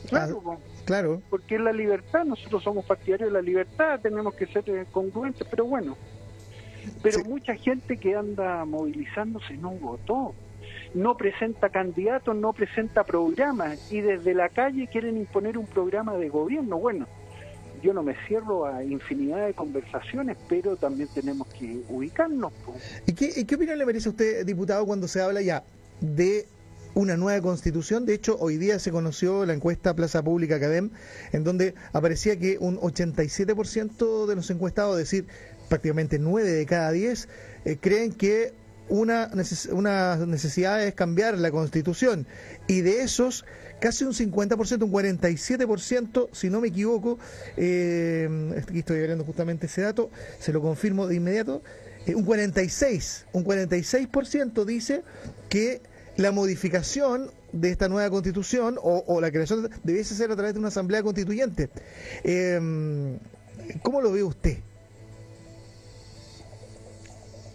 Claro, 0.08 0.44
ah, 0.46 0.58
claro. 0.86 1.24
Porque 1.32 1.56
es 1.56 1.62
la 1.62 1.74
libertad, 1.74 2.26
nosotros 2.26 2.62
somos 2.62 2.86
partidarios 2.86 3.30
de 3.30 3.34
la 3.34 3.42
libertad, 3.42 4.00
tenemos 4.02 4.36
que 4.36 4.46
ser 4.46 4.70
eh, 4.70 4.86
congruentes, 4.92 5.48
pero 5.50 5.66
bueno. 5.66 5.98
Pero 7.02 7.24
mucha 7.24 7.56
gente 7.56 7.98
que 7.98 8.16
anda 8.16 8.66
movilizándose 8.66 9.58
no 9.58 9.72
votó 9.72 10.36
no 10.93 11.15
presenta 11.15 11.69
candidatos, 11.69 12.36
no 12.36 12.53
presenta 12.53 13.03
programas 13.03 13.91
y 13.91 14.01
desde 14.01 14.34
la 14.34 14.50
calle 14.50 14.88
quieren 14.88 15.17
imponer 15.17 15.58
un 15.58 15.65
programa 15.65 16.15
de 16.15 16.29
gobierno. 16.29 16.79
Bueno, 16.79 17.08
yo 17.81 17.93
no 17.93 18.03
me 18.03 18.15
cierro 18.27 18.65
a 18.65 18.84
infinidad 18.84 19.46
de 19.46 19.53
conversaciones, 19.53 20.38
pero 20.48 20.75
también 20.75 21.10
tenemos 21.13 21.48
que 21.48 21.81
ubicarnos. 21.89 22.51
¿Y 23.05 23.13
qué, 23.13 23.46
qué 23.46 23.55
opinión 23.55 23.77
le 23.77 23.86
merece 23.86 24.10
a 24.10 24.12
usted, 24.12 24.46
diputado, 24.46 24.86
cuando 24.86 25.08
se 25.08 25.22
habla 25.22 25.41
ya 25.41 25.63
de 26.01 26.46
una 26.96 27.17
nueva 27.17 27.41
constitución. 27.41 28.05
De 28.05 28.13
hecho, 28.13 28.38
hoy 28.39 28.58
día 28.58 28.79
se 28.79 28.91
conoció 28.91 29.46
la 29.46 29.53
encuesta 29.53 29.96
Plaza 29.96 30.24
Pública 30.24 30.55
Academ, 30.55 30.89
en 31.31 31.43
donde 31.43 31.75
aparecía 31.93 32.38
que 32.38 32.58
un 32.60 32.77
87% 32.77 34.25
de 34.25 34.36
los 34.36 34.50
encuestados, 34.50 34.93
es 35.00 35.10
decir, 35.10 35.27
prácticamente 35.69 36.19
9 36.19 36.50
de 36.50 36.65
cada 36.65 36.91
10, 36.91 37.29
eh, 37.65 37.77
creen 37.79 38.12
que 38.12 38.53
una, 38.89 39.27
necesidad 39.27 40.84
es 40.84 40.93
cambiar 40.93 41.38
la 41.38 41.51
constitución 41.51 42.27
y 42.67 42.81
de 42.81 43.01
esos 43.01 43.46
casi 43.79 44.03
un 44.03 44.13
50%, 44.13 44.84
un 44.84 44.91
47%, 44.91 46.29
si 46.34 46.50
no 46.50 46.60
me 46.60 46.67
equivoco, 46.67 47.17
eh, 47.55 48.27
aquí 48.62 48.79
estoy 48.79 49.00
viendo 49.00 49.24
justamente 49.24 49.67
ese 49.67 49.81
dato, 49.81 50.10
se 50.39 50.51
lo 50.51 50.62
confirmo 50.62 51.08
de 51.08 51.15
inmediato, 51.15 51.62
eh, 52.05 52.13
un 52.13 52.25
46, 52.25 53.27
un 53.31 53.46
46% 53.46 54.65
dice 54.65 55.03
que 55.48 55.81
la 56.17 56.31
modificación 56.31 57.31
de 57.53 57.72
esta 57.72 57.88
nueva 57.88 58.10
constitución 58.10 58.77
o, 58.81 59.22
la 59.22 59.31
creación 59.31 59.69
debiese 59.84 60.13
ser 60.13 60.31
a 60.31 60.36
través 60.36 60.53
de 60.53 60.60
una 60.60 60.67
asamblea 60.67 61.01
constituyente. 61.01 61.69
Eh, 62.24 63.17
¿Cómo 63.81 64.01
lo 64.01 64.12
ve 64.12 64.24
usted? 64.24 64.58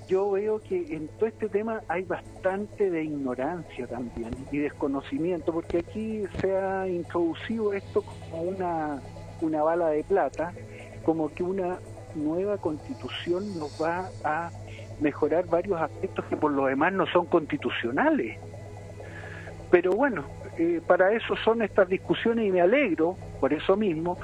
Yo 0.08 0.30
veo 0.32 0.60
que 0.60 0.94
en 0.94 1.08
todo 1.08 1.26
este 1.26 1.48
tema 1.48 1.80
hay 1.88 2.02
bastante 2.02 2.90
de 2.90 3.04
ignorancia 3.04 3.86
también 3.86 4.30
y 4.50 4.58
desconocimiento, 4.58 5.52
porque 5.52 5.78
aquí 5.78 6.24
se 6.40 6.56
ha 6.56 6.86
introducido 6.88 7.72
esto 7.72 8.02
como 8.02 8.42
una, 8.42 9.00
una 9.40 9.62
bala 9.62 9.88
de 9.88 10.04
plata, 10.04 10.52
como 11.04 11.32
que 11.32 11.42
una 11.42 11.78
nueva 12.14 12.58
constitución 12.58 13.58
nos 13.58 13.80
va 13.82 14.10
a 14.24 14.50
mejorar 15.00 15.46
varios 15.46 15.80
aspectos 15.80 16.24
que 16.26 16.36
por 16.36 16.52
lo 16.52 16.66
demás 16.66 16.92
no 16.92 17.06
son 17.06 17.26
constitucionales. 17.26 18.38
Pero 19.70 19.92
bueno, 19.92 20.24
eh, 20.56 20.80
para 20.86 21.12
eso 21.12 21.34
son 21.44 21.62
estas 21.62 21.88
discusiones 21.88 22.46
y 22.46 22.52
me 22.52 22.60
alegro, 22.60 23.16
por 23.40 23.52
eso 23.52 23.76
mismo, 23.76 24.18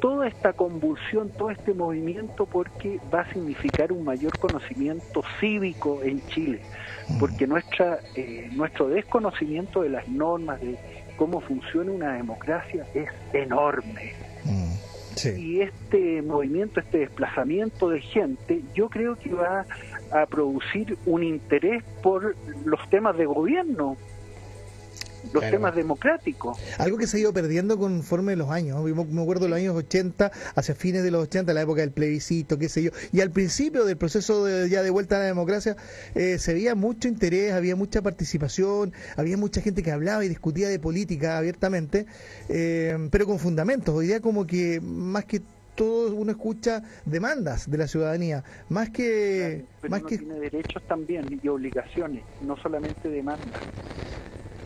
toda 0.00 0.28
esta 0.28 0.52
convulsión, 0.52 1.30
todo 1.30 1.50
este 1.50 1.74
movimiento, 1.74 2.46
porque 2.46 3.00
va 3.12 3.20
a 3.20 3.32
significar 3.32 3.92
un 3.92 4.04
mayor 4.04 4.38
conocimiento 4.38 5.22
cívico 5.40 6.02
en 6.02 6.24
Chile, 6.28 6.60
porque 7.18 7.46
nuestra, 7.46 8.00
eh, 8.14 8.48
nuestro 8.52 8.88
desconocimiento 8.88 9.82
de 9.82 9.90
las 9.90 10.08
normas, 10.08 10.60
de 10.60 10.76
cómo 11.16 11.40
funciona 11.40 11.92
una 11.92 12.12
democracia, 12.14 12.86
es 12.94 13.08
enorme. 13.32 14.14
Y 15.24 15.62
este 15.62 16.20
movimiento, 16.20 16.78
este 16.78 16.98
desplazamiento 16.98 17.88
de 17.88 18.00
gente, 18.02 18.60
yo 18.74 18.90
creo 18.90 19.16
que 19.16 19.32
va 19.32 19.64
a 20.12 20.26
producir 20.26 20.98
un 21.06 21.24
interés 21.24 21.82
por 22.02 22.36
los 22.64 22.88
temas 22.90 23.16
de 23.16 23.24
gobierno, 23.24 23.96
los 25.32 25.42
temas 25.50 25.74
democráticos. 25.74 26.58
Algo 26.78 26.98
que 26.98 27.06
se 27.06 27.16
ha 27.16 27.20
ido 27.20 27.32
perdiendo 27.32 27.78
conforme 27.78 28.36
los 28.36 28.50
años. 28.50 28.82
Me 28.82 29.22
acuerdo 29.22 29.44
de 29.44 29.50
los 29.50 29.58
años 29.58 29.76
80, 29.76 30.30
hacia 30.54 30.74
fines 30.74 31.02
de 31.02 31.10
los 31.10 31.22
80, 31.24 31.52
la 31.52 31.62
época 31.62 31.80
del 31.80 31.92
plebiscito, 31.92 32.58
qué 32.58 32.68
sé 32.68 32.82
yo. 32.82 32.90
Y 33.12 33.20
al 33.20 33.30
principio 33.30 33.84
del 33.84 33.96
proceso 33.96 34.44
de, 34.44 34.68
ya 34.68 34.82
de 34.82 34.90
vuelta 34.90 35.16
a 35.16 35.20
la 35.20 35.24
democracia, 35.26 35.76
eh, 36.14 36.38
se 36.38 36.54
veía 36.54 36.74
mucho 36.74 37.08
interés, 37.08 37.52
había 37.52 37.76
mucha 37.76 38.02
participación, 38.02 38.92
había 39.16 39.36
mucha 39.36 39.60
gente 39.60 39.82
que 39.82 39.90
hablaba 39.90 40.24
y 40.24 40.28
discutía 40.28 40.68
de 40.68 40.78
política 40.78 41.38
abiertamente, 41.38 42.06
eh, 42.48 43.08
pero 43.10 43.26
con 43.26 43.38
fundamentos. 43.38 43.94
Hoy 43.94 44.06
día 44.06 44.20
como 44.20 44.46
que 44.46 44.80
más 44.80 45.24
que 45.24 45.42
todo 45.76 46.16
uno 46.16 46.32
escucha 46.32 46.82
demandas 47.04 47.70
de 47.70 47.78
la 47.78 47.86
ciudadanía, 47.86 48.42
más 48.68 48.90
que... 48.90 49.64
más 49.88 50.02
que... 50.02 50.18
tiene 50.18 50.40
derechos 50.40 50.82
también 50.88 51.40
y 51.40 51.48
obligaciones, 51.48 52.24
no 52.42 52.56
solamente 52.56 53.08
demandas. 53.08 53.60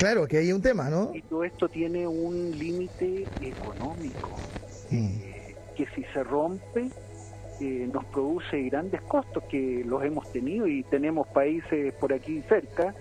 Claro, 0.00 0.26
que 0.26 0.38
hay 0.38 0.50
un 0.50 0.62
tema, 0.62 0.88
¿no? 0.88 1.10
Y 1.14 1.20
todo 1.20 1.44
esto 1.44 1.68
tiene 1.68 2.06
un 2.06 2.58
límite 2.58 3.28
económico, 3.42 4.30
mm. 4.90 4.96
eh, 4.96 5.54
que 5.76 5.86
si 5.94 6.02
se 6.14 6.24
rompe 6.24 6.88
eh, 7.60 7.86
nos 7.92 8.06
produce 8.06 8.62
grandes 8.62 9.02
costos 9.02 9.44
que 9.50 9.82
los 9.84 10.02
hemos 10.02 10.32
tenido 10.32 10.66
y 10.66 10.84
tenemos 10.84 11.28
países 11.28 11.92
por 12.00 12.14
aquí 12.14 12.42
cerca 12.48 12.94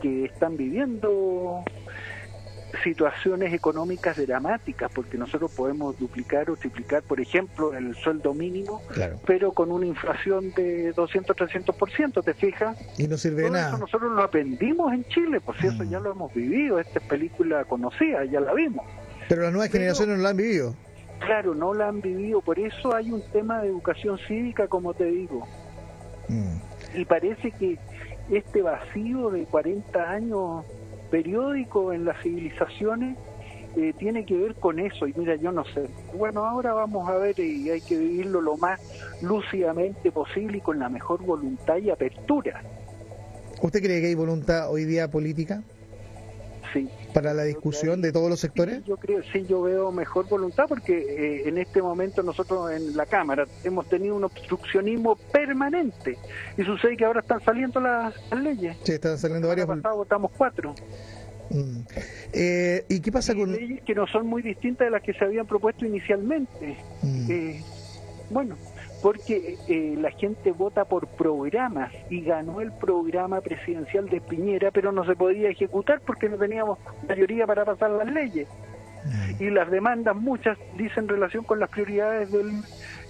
que 0.00 0.26
están 0.26 0.56
viviendo 0.56 1.64
situaciones 2.82 3.52
económicas 3.52 4.16
dramáticas, 4.16 4.90
porque 4.92 5.16
nosotros 5.16 5.50
podemos 5.52 5.98
duplicar 5.98 6.50
o 6.50 6.56
triplicar, 6.56 7.02
por 7.02 7.20
ejemplo, 7.20 7.74
el 7.74 7.94
sueldo 7.94 8.34
mínimo, 8.34 8.82
pero 9.26 9.52
con 9.52 9.70
una 9.70 9.86
inflación 9.86 10.52
de 10.52 10.92
200, 10.92 11.36
300%, 11.36 12.24
¿te 12.24 12.34
fijas? 12.34 12.76
Y 12.98 13.08
no 13.08 13.16
sirve 13.16 13.42
de 13.42 13.50
nada. 13.50 13.68
Eso 13.68 13.78
nosotros 13.78 14.12
lo 14.12 14.22
aprendimos 14.22 14.92
en 14.92 15.04
Chile, 15.04 15.40
por 15.40 15.56
si 15.58 15.68
eso 15.68 15.84
mm. 15.84 15.90
ya 15.90 16.00
lo 16.00 16.12
hemos 16.12 16.34
vivido, 16.34 16.78
esta 16.78 17.00
película 17.00 17.64
conocida, 17.64 18.24
ya 18.24 18.40
la 18.40 18.52
vimos. 18.52 18.84
Pero 19.28 19.42
las 19.42 19.52
nuevas 19.52 19.70
generaciones 19.70 20.16
no 20.16 20.22
la 20.22 20.30
han 20.30 20.36
vivido. 20.36 20.74
Claro, 21.20 21.54
no 21.54 21.72
la 21.72 21.88
han 21.88 22.00
vivido, 22.00 22.40
por 22.40 22.58
eso 22.58 22.94
hay 22.94 23.10
un 23.10 23.22
tema 23.32 23.62
de 23.62 23.68
educación 23.68 24.18
cívica, 24.26 24.68
como 24.68 24.92
te 24.94 25.04
digo. 25.04 25.46
Mm. 26.28 26.58
Y 26.94 27.04
parece 27.04 27.50
que 27.52 27.78
este 28.30 28.62
vacío 28.62 29.30
de 29.30 29.44
40 29.44 30.10
años 30.10 30.64
periódico 31.10 31.92
en 31.92 32.04
las 32.04 32.20
civilizaciones 32.22 33.16
eh, 33.76 33.92
tiene 33.98 34.24
que 34.24 34.34
ver 34.34 34.54
con 34.54 34.78
eso. 34.78 35.06
Y 35.06 35.14
mira, 35.16 35.36
yo 35.36 35.52
no 35.52 35.64
sé. 35.64 35.86
Bueno, 36.16 36.44
ahora 36.44 36.72
vamos 36.72 37.08
a 37.08 37.16
ver 37.18 37.38
y 37.38 37.68
hay 37.68 37.80
que 37.80 37.96
vivirlo 37.96 38.40
lo 38.40 38.56
más 38.56 38.80
lúcidamente 39.20 40.10
posible 40.10 40.58
y 40.58 40.60
con 40.60 40.78
la 40.78 40.88
mejor 40.88 41.22
voluntad 41.22 41.76
y 41.76 41.90
apertura. 41.90 42.62
¿Usted 43.60 43.82
cree 43.82 44.00
que 44.00 44.06
hay 44.08 44.14
voluntad 44.14 44.70
hoy 44.70 44.84
día 44.84 45.10
política? 45.10 45.62
Sí. 46.72 46.88
¿Para 47.12 47.32
la 47.34 47.44
discusión 47.44 48.00
de 48.02 48.12
todos 48.12 48.28
los 48.28 48.40
sectores? 48.40 48.84
yo 48.84 48.96
creo, 48.96 49.22
sí, 49.32 49.44
yo 49.48 49.62
veo 49.62 49.92
mejor 49.92 50.28
voluntad 50.28 50.64
porque 50.68 50.98
eh, 50.98 51.48
en 51.48 51.58
este 51.58 51.80
momento 51.82 52.22
nosotros 52.22 52.70
en 52.72 52.96
la 52.96 53.06
Cámara 53.06 53.46
hemos 53.64 53.88
tenido 53.88 54.16
un 54.16 54.24
obstruccionismo 54.24 55.16
permanente 55.16 56.18
y 56.56 56.62
sucede 56.64 56.96
que 56.96 57.04
ahora 57.04 57.20
están 57.20 57.42
saliendo 57.44 57.80
las, 57.80 58.14
leyes. 58.32 58.76
Sí, 58.82 58.92
están 58.92 59.18
saliendo 59.18 59.48
varias. 59.48 59.66
pasado 59.66 59.96
votamos 59.96 60.30
cuatro. 60.36 60.74
Mm. 61.50 61.80
Eh, 62.32 62.84
¿Y 62.88 63.00
qué 63.00 63.12
pasa 63.12 63.34
con...? 63.34 63.52
Leyes 63.52 63.82
que 63.82 63.94
no 63.94 64.06
son 64.06 64.26
muy 64.26 64.42
distintas 64.42 64.86
de 64.86 64.90
las 64.90 65.02
que 65.02 65.12
se 65.14 65.24
habían 65.24 65.46
propuesto 65.46 65.86
inicialmente. 65.86 66.76
Mm. 67.02 67.30
Eh, 67.30 67.62
bueno, 68.30 68.56
porque 69.06 69.56
eh, 69.68 69.94
la 69.96 70.10
gente 70.10 70.50
vota 70.50 70.84
por 70.84 71.06
programas 71.06 71.92
y 72.10 72.22
ganó 72.22 72.60
el 72.60 72.72
programa 72.72 73.40
presidencial 73.40 74.08
de 74.08 74.20
Piñera, 74.20 74.72
pero 74.72 74.90
no 74.90 75.06
se 75.06 75.14
podía 75.14 75.48
ejecutar 75.48 76.00
porque 76.04 76.28
no 76.28 76.36
teníamos 76.36 76.80
mayoría 77.08 77.46
para 77.46 77.64
pasar 77.64 77.92
las 77.92 78.12
leyes. 78.12 78.48
Mm. 79.04 79.44
Y 79.44 79.50
las 79.50 79.70
demandas, 79.70 80.16
muchas, 80.16 80.58
dicen 80.76 81.06
relación 81.06 81.44
con 81.44 81.60
las 81.60 81.70
prioridades 81.70 82.32
del 82.32 82.50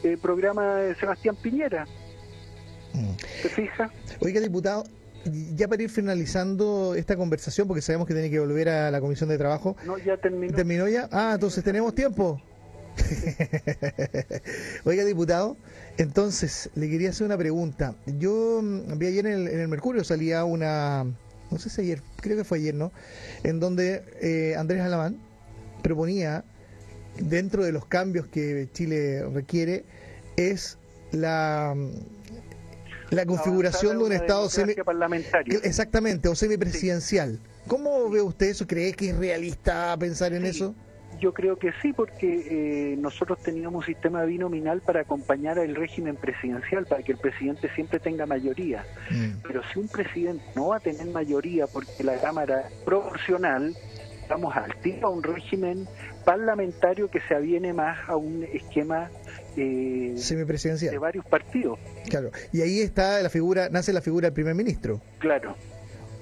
eh, 0.04 0.18
programa 0.20 0.74
de 0.74 0.94
Sebastián 0.96 1.34
Piñera. 1.36 1.86
Mm. 2.92 3.16
¿Se 3.40 3.48
fija? 3.48 3.90
Oiga, 4.20 4.42
diputado, 4.42 4.84
ya 5.54 5.66
para 5.66 5.82
ir 5.82 5.88
finalizando 5.88 6.94
esta 6.94 7.16
conversación, 7.16 7.66
porque 7.66 7.80
sabemos 7.80 8.06
que 8.06 8.12
tiene 8.12 8.28
que 8.28 8.38
volver 8.38 8.68
a 8.68 8.90
la 8.90 9.00
Comisión 9.00 9.30
de 9.30 9.38
Trabajo. 9.38 9.78
No, 9.86 9.96
ya 9.96 10.18
terminó. 10.18 10.54
¿Terminó 10.54 10.88
ya? 10.88 11.08
Ah, 11.10 11.30
entonces 11.36 11.64
tenemos 11.64 11.94
tiempo. 11.94 12.38
Oiga, 14.84 15.04
diputado, 15.04 15.56
entonces 15.98 16.70
le 16.74 16.88
quería 16.88 17.10
hacer 17.10 17.26
una 17.26 17.36
pregunta. 17.36 17.94
Yo 18.18 18.60
mm, 18.62 18.98
vi 18.98 19.06
ayer 19.06 19.26
en 19.26 19.48
el, 19.48 19.68
Mercurio, 19.68 20.04
salía 20.04 20.44
una, 20.44 21.04
no 21.50 21.58
sé 21.58 21.70
si 21.70 21.82
ayer, 21.82 22.02
creo 22.20 22.36
que 22.36 22.44
fue 22.44 22.58
ayer, 22.58 22.74
¿no? 22.74 22.92
En 23.42 23.60
donde 23.60 24.04
eh, 24.20 24.54
Andrés 24.56 24.82
Alamán 24.82 25.18
proponía, 25.82 26.44
dentro 27.18 27.64
de 27.64 27.72
los 27.72 27.86
cambios 27.86 28.26
que 28.26 28.68
Chile 28.72 29.24
requiere, 29.32 29.84
es 30.36 30.78
la 31.12 31.74
la 33.10 33.24
configuración 33.24 33.98
de 33.98 34.04
un 34.04 34.12
Estado 34.12 34.48
semi 34.48 34.74
parlamentario. 34.74 35.60
Exactamente, 35.62 36.28
o 36.28 36.34
semipresidencial. 36.34 37.38
¿Cómo 37.66 38.08
ve 38.10 38.22
usted 38.22 38.46
eso? 38.46 38.66
¿Cree 38.66 38.92
que 38.92 39.10
es 39.10 39.16
realista 39.16 39.96
pensar 39.98 40.32
en 40.32 40.46
eso? 40.46 40.74
Yo 41.20 41.32
creo 41.32 41.58
que 41.58 41.72
sí, 41.80 41.92
porque 41.92 42.92
eh, 42.92 42.96
nosotros 42.96 43.42
teníamos 43.42 43.86
un 43.86 43.86
sistema 43.86 44.24
binominal 44.24 44.80
para 44.80 45.00
acompañar 45.00 45.58
al 45.58 45.74
régimen 45.74 46.16
presidencial, 46.16 46.86
para 46.86 47.02
que 47.02 47.12
el 47.12 47.18
presidente 47.18 47.70
siempre 47.74 48.00
tenga 48.00 48.26
mayoría. 48.26 48.84
Mm. 49.10 49.40
Pero 49.46 49.62
si 49.72 49.78
un 49.78 49.88
presidente 49.88 50.44
no 50.54 50.68
va 50.68 50.76
a 50.76 50.80
tener 50.80 51.06
mayoría 51.06 51.66
porque 51.66 52.04
la 52.04 52.16
Cámara 52.20 52.68
es 52.68 52.72
proporcional, 52.84 53.74
estamos 54.20 54.56
al 54.56 54.74
tiro 54.80 55.08
a 55.08 55.10
un 55.10 55.22
régimen 55.22 55.88
parlamentario 56.24 57.10
que 57.10 57.20
se 57.20 57.34
aviene 57.34 57.72
más 57.72 58.08
a 58.08 58.16
un 58.16 58.44
esquema 58.52 59.10
eh, 59.56 60.14
semipresidencial 60.16 60.90
de 60.90 60.98
varios 60.98 61.24
partidos. 61.24 61.78
Claro, 62.10 62.30
y 62.52 62.60
ahí 62.60 62.80
está 62.80 63.22
la 63.22 63.30
figura, 63.30 63.68
nace 63.70 63.92
la 63.92 64.02
figura 64.02 64.26
del 64.26 64.34
primer 64.34 64.54
ministro. 64.54 65.00
Claro, 65.18 65.56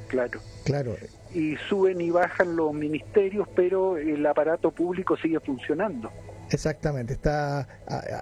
claro. 0.08 0.40
Claro 0.64 0.96
y 1.34 1.56
suben 1.68 2.00
y 2.00 2.10
bajan 2.10 2.56
los 2.56 2.72
ministerios, 2.72 3.48
pero 3.54 3.96
el 3.96 4.24
aparato 4.24 4.70
público 4.70 5.16
sigue 5.16 5.40
funcionando. 5.40 6.10
Exactamente, 6.50 7.14
está 7.14 7.66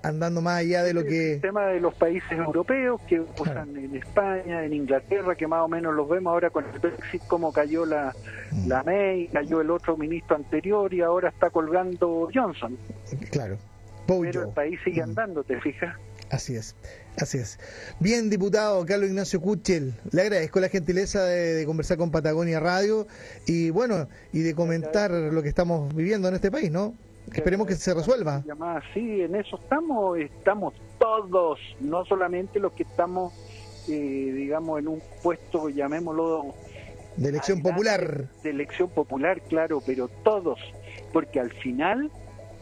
andando 0.03 0.40
más 0.40 0.61
allá 0.61 0.83
de 0.83 0.94
lo 0.94 1.05
que... 1.05 1.35
El 1.35 1.40
tema 1.40 1.66
de 1.66 1.81
los 1.81 1.94
países 1.94 2.33
europeos 2.33 3.01
que 3.03 3.20
usan 3.20 3.77
en 3.77 3.96
España, 3.96 4.64
en 4.64 4.72
Inglaterra, 4.72 5.35
que 5.35 5.46
más 5.46 5.61
o 5.62 5.68
menos 5.68 5.94
los 5.94 6.09
vemos 6.09 6.33
ahora 6.33 6.51
con 6.51 6.64
el 6.64 6.79
Brexit, 6.79 7.22
como 7.27 7.53
cayó 7.53 7.85
la, 7.85 8.14
mm. 8.53 8.68
la 8.68 8.83
May, 8.85 9.29
cayó 9.29 9.61
el 9.61 9.70
otro 9.70 9.96
ministro 9.96 10.37
anterior 10.37 10.92
y 10.94 11.03
ahora 11.03 11.29
está 11.29 11.51
colgando 11.51 12.29
Johnson. 12.33 12.79
Claro. 13.31 13.59
Pero 14.07 14.42
el 14.42 14.48
país 14.48 14.79
sigue 14.85 15.01
mm. 15.01 15.11
andando, 15.11 15.44
¿te 15.44 15.61
fijas? 15.61 15.96
Así 16.33 16.57
es, 16.57 16.75
así 17.18 17.37
es. 17.37 17.61
Bien, 18.01 18.31
diputado 18.31 18.87
Carlos 18.87 19.11
Ignacio 19.11 19.38
Kuchel, 19.38 19.92
le 20.12 20.23
agradezco 20.23 20.61
la 20.61 20.71
gentileza 20.71 21.23
de, 21.25 21.66
conversar 21.66 21.99
con 21.99 22.11
Patagonia 22.11 22.59
Radio 22.59 23.07
y 23.47 23.68
bueno, 23.68 24.09
y 24.33 24.40
de 24.40 24.55
comentar 24.55 25.11
lo 25.11 25.42
que 25.42 25.51
estamos 25.51 25.95
viviendo 25.95 26.29
en 26.29 26.35
este 26.35 26.51
país, 26.51 26.73
¿no? 26.73 26.95
Esperemos 27.35 27.66
que 27.66 27.75
se 27.75 27.92
resuelva. 27.92 28.42
Sí, 28.95 29.21
en 29.21 29.35
eso 29.35 29.59
estamos, 29.62 30.18
estamos 30.18 30.73
todos, 30.99 31.59
no 31.81 32.07
solamente 32.07 32.59
los 32.59 32.73
que 32.73 32.85
estamos, 32.85 33.35
eh, 33.90 34.33
digamos, 34.35 34.81
en 34.81 34.88
un 34.88 35.03
puesto, 35.23 35.68
llamémoslo... 35.68 36.55
De 37.18 37.29
elección 37.29 37.61
popular. 37.61 38.31
De 38.42 38.51
elección 38.51 38.88
popular, 38.88 39.42
claro, 39.42 39.83
pero 39.85 40.09
todos, 40.09 40.59
porque 41.12 41.40
al 41.40 41.51
final... 41.51 42.11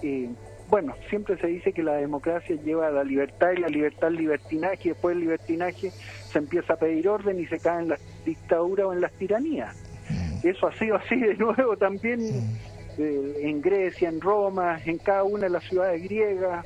Eh, 0.03 0.29
bueno, 0.71 0.95
siempre 1.09 1.37
se 1.39 1.49
dice 1.49 1.73
que 1.73 1.83
la 1.83 1.95
democracia 1.95 2.55
lleva 2.55 2.87
a 2.87 2.91
la 2.91 3.03
libertad 3.03 3.51
y 3.57 3.61
la 3.61 3.69
libertad 3.69 4.07
al 4.07 4.17
libertinaje, 4.17 4.81
y 4.85 4.89
después 4.91 5.17
el 5.17 5.21
libertinaje 5.21 5.91
se 5.91 6.39
empieza 6.39 6.75
a 6.75 6.77
pedir 6.77 7.09
orden 7.09 7.41
y 7.41 7.47
se 7.47 7.59
cae 7.59 7.83
en 7.83 7.89
la 7.89 7.99
dictadura 8.25 8.87
o 8.87 8.93
en 8.93 9.01
las 9.01 9.13
tiranías. 9.13 9.77
Mm. 10.09 10.47
Eso 10.47 10.69
ha 10.69 10.79
sido 10.79 10.97
así 10.97 11.17
de 11.17 11.35
nuevo 11.35 11.77
también 11.77 12.21
mm. 12.21 12.57
eh, 12.99 13.33
en 13.41 13.61
Grecia, 13.61 14.09
en 14.09 14.21
Roma, 14.21 14.79
en 14.85 14.99
cada 14.99 15.25
una 15.25 15.43
de 15.45 15.51
las 15.51 15.65
ciudades 15.65 16.03
griegas, 16.05 16.65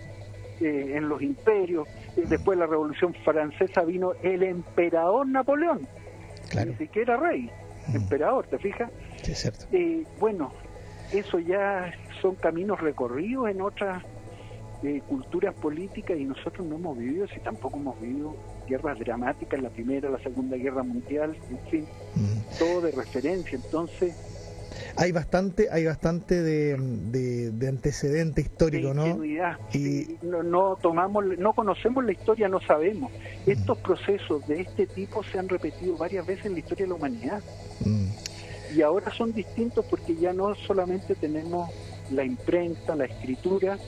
eh, 0.60 0.92
en 0.96 1.08
los 1.08 1.22
imperios. 1.22 1.88
Eh, 2.16 2.24
después 2.28 2.58
de 2.58 2.64
la 2.64 2.70
Revolución 2.70 3.14
Francesa 3.24 3.84
vino 3.84 4.12
el 4.22 4.42
emperador 4.42 5.26
Napoleón, 5.26 5.88
ni 6.66 6.74
siquiera 6.74 7.16
rey, 7.16 7.50
mm. 7.88 7.96
emperador, 7.96 8.46
¿te 8.48 8.58
fijas? 8.58 8.90
Sí, 9.22 9.32
es 9.32 9.38
cierto. 9.38 9.64
bueno, 10.20 10.52
eso 11.18 11.38
ya 11.38 11.92
son 12.20 12.34
caminos 12.36 12.80
recorridos 12.80 13.48
en 13.48 13.60
otras 13.60 14.02
eh, 14.82 15.00
culturas 15.08 15.54
políticas 15.54 16.18
y 16.18 16.24
nosotros 16.24 16.66
no 16.66 16.76
hemos 16.76 16.98
vivido, 16.98 17.26
si 17.28 17.40
tampoco 17.40 17.78
hemos 17.78 17.98
vivido 18.00 18.36
guerras 18.68 18.98
dramáticas, 18.98 19.62
la 19.62 19.70
primera, 19.70 20.10
la 20.10 20.18
segunda 20.18 20.56
guerra 20.56 20.82
mundial, 20.82 21.36
en 21.50 21.70
fin, 21.70 21.86
todo 22.58 22.82
de 22.82 22.90
referencia. 22.90 23.56
Entonces, 23.56 24.14
hay 24.96 25.12
bastante 25.12 25.68
hay 25.70 25.86
bastante 25.86 26.42
de, 26.42 26.76
de, 27.52 27.68
antecedente 27.68 28.40
histórico 28.40 28.92
no 28.92 29.24
y 29.72 30.18
no, 30.22 30.42
no, 30.42 30.76
tomamos 30.76 31.24
no 31.38 31.52
conocemos 31.52 32.04
la 32.04 32.12
historia 32.12 32.48
no 32.48 32.60
sabemos. 32.60 33.10
Estos 33.46 33.78
procesos 33.78 34.46
de 34.46 34.60
este 34.60 34.86
tipo 34.86 35.22
se 35.22 35.38
han 35.38 35.48
repetido 35.48 35.96
varias 35.96 36.26
veces 36.26 36.46
en 36.46 36.52
la 36.54 36.58
historia 36.58 36.84
de 36.84 36.88
la 36.90 36.94
humanidad 36.94 37.42
y 38.74 38.82
ahora 38.82 39.12
son 39.12 39.32
distintos 39.32 39.84
porque 39.86 40.14
ya 40.16 40.32
no 40.32 40.54
solamente 40.54 41.14
tenemos 41.14 41.70
la 42.10 42.24
imprenta, 42.24 42.96
la 42.96 43.04
escritura, 43.04 43.78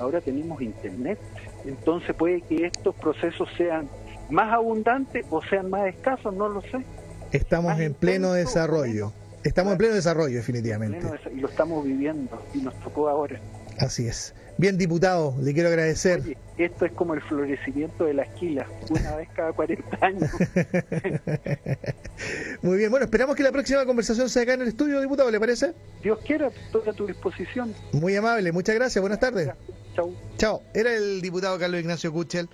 ahora 0.00 0.20
tenemos 0.20 0.60
internet. 0.60 1.18
Entonces 1.64 2.14
puede 2.14 2.42
que 2.42 2.66
estos 2.66 2.94
procesos 2.96 3.48
sean 3.56 3.88
más 4.30 4.52
abundantes 4.52 5.24
o 5.30 5.42
sean 5.42 5.70
más 5.70 5.86
escasos, 5.86 6.34
no 6.34 6.48
lo 6.48 6.60
sé. 6.62 6.84
Estamos 7.30 7.78
en 7.78 7.94
pleno 7.94 8.32
desarrollo. 8.32 9.12
Estamos 9.44 9.72
en 9.72 9.78
pleno 9.78 9.94
desarrollo, 9.94 10.36
definitivamente. 10.36 11.06
y 11.34 11.40
lo 11.40 11.48
estamos 11.48 11.84
viviendo 11.84 12.40
y 12.54 12.58
nos 12.58 12.78
tocó 12.80 13.08
ahora. 13.08 13.40
Así 13.78 14.06
es. 14.06 14.34
Bien, 14.58 14.76
diputado, 14.76 15.34
le 15.40 15.54
quiero 15.54 15.70
agradecer. 15.70 16.20
Oye, 16.20 16.36
esto 16.58 16.84
es 16.84 16.92
como 16.92 17.14
el 17.14 17.22
florecimiento 17.22 18.04
de 18.04 18.14
la 18.14 18.22
esquila, 18.22 18.66
una 18.90 19.16
vez 19.16 19.28
cada 19.34 19.52
40 19.52 19.98
años. 20.00 20.30
Muy 22.62 22.78
bien, 22.78 22.90
bueno, 22.90 23.04
esperamos 23.04 23.34
que 23.34 23.42
la 23.42 23.50
próxima 23.50 23.84
conversación 23.86 24.28
sea 24.28 24.42
acá 24.42 24.54
en 24.54 24.62
el 24.62 24.68
estudio, 24.68 25.00
diputado, 25.00 25.30
¿le 25.30 25.40
parece? 25.40 25.74
Dios 26.02 26.18
quiera, 26.24 26.48
estoy 26.48 26.88
a 26.88 26.92
tu 26.92 27.06
disposición. 27.06 27.74
Muy 27.92 28.14
amable, 28.14 28.52
muchas 28.52 28.74
gracias, 28.74 29.00
buenas 29.00 29.20
tardes. 29.20 29.50
Chau. 29.96 30.14
Chao, 30.36 30.62
era 30.74 30.94
el 30.94 31.20
diputado 31.22 31.58
Carlos 31.58 31.80
Ignacio 31.80 32.12
Kuchel. 32.12 32.48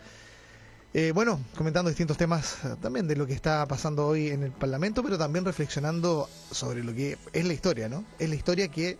Eh, 0.94 1.12
bueno, 1.14 1.40
comentando 1.56 1.90
distintos 1.90 2.16
temas 2.16 2.64
eh, 2.64 2.74
también 2.80 3.06
de 3.06 3.16
lo 3.16 3.26
que 3.26 3.34
está 3.34 3.66
pasando 3.66 4.06
hoy 4.06 4.28
en 4.28 4.42
el 4.42 4.52
Parlamento, 4.52 5.02
pero 5.02 5.18
también 5.18 5.44
reflexionando 5.44 6.28
sobre 6.50 6.82
lo 6.82 6.94
que 6.94 7.18
es 7.32 7.44
la 7.44 7.52
historia, 7.52 7.88
¿no? 7.88 8.04
Es 8.18 8.28
la 8.28 8.34
historia 8.34 8.68
que 8.68 8.96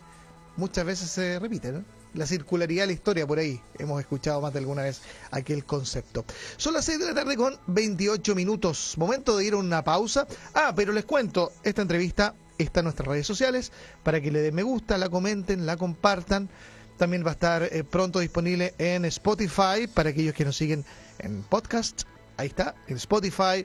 muchas 0.57 0.85
veces 0.85 1.09
se 1.09 1.39
repite, 1.39 1.73
¿no? 1.73 1.85
La 2.15 2.27
circularidad 2.27 2.85
de 2.85 2.89
la 2.89 2.93
historia, 2.93 3.27
por 3.27 3.39
ahí 3.39 3.61
hemos 3.79 4.01
escuchado 4.01 4.41
más 4.41 4.53
de 4.53 4.61
alguna 4.61 4.83
vez 4.83 5.03
aquel 5.31 5.65
concepto. 5.65 6.25
Son 6.57 6.73
las 6.75 6.85
6 6.87 6.99
de 7.01 7.07
la 7.07 7.15
tarde 7.15 7.37
con 7.37 7.59
28 7.67 8.35
minutos. 8.35 8.95
Momento 8.97 9.37
de 9.37 9.45
ir 9.45 9.53
a 9.53 9.59
una 9.59 9.85
pausa. 9.85 10.27
Ah, 10.55 10.73
pero 10.75 10.93
les 10.93 11.05
cuento, 11.05 11.53
esta 11.63 11.83
entrevista 11.83 12.35
está 12.59 12.81
en 12.81 12.85
nuestras 12.85 13.09
redes 13.09 13.27
sociales 13.27 13.73
para 14.03 14.21
que 14.21 14.31
le 14.31 14.41
den 14.41 14.55
me 14.55 14.63
gusta, 14.63 14.99
la 14.99 15.09
comenten, 15.09 15.67
la 15.67 15.77
compartan. 15.77 16.49
También 16.97 17.25
va 17.25 17.31
a 17.31 17.33
estar 17.33 17.63
eh, 17.63 17.85
pronto 17.85 18.19
disponible 18.19 18.75
en 18.79 19.05
Spotify 19.05 19.87
para 19.93 20.11
aquellos 20.11 20.35
que 20.35 20.45
nos 20.45 20.57
siguen 20.57 20.85
en 21.19 21.43
podcast. 21.45 22.03
Ahí 22.37 22.49
está, 22.49 22.75
en 22.89 22.97
Spotify, 22.97 23.65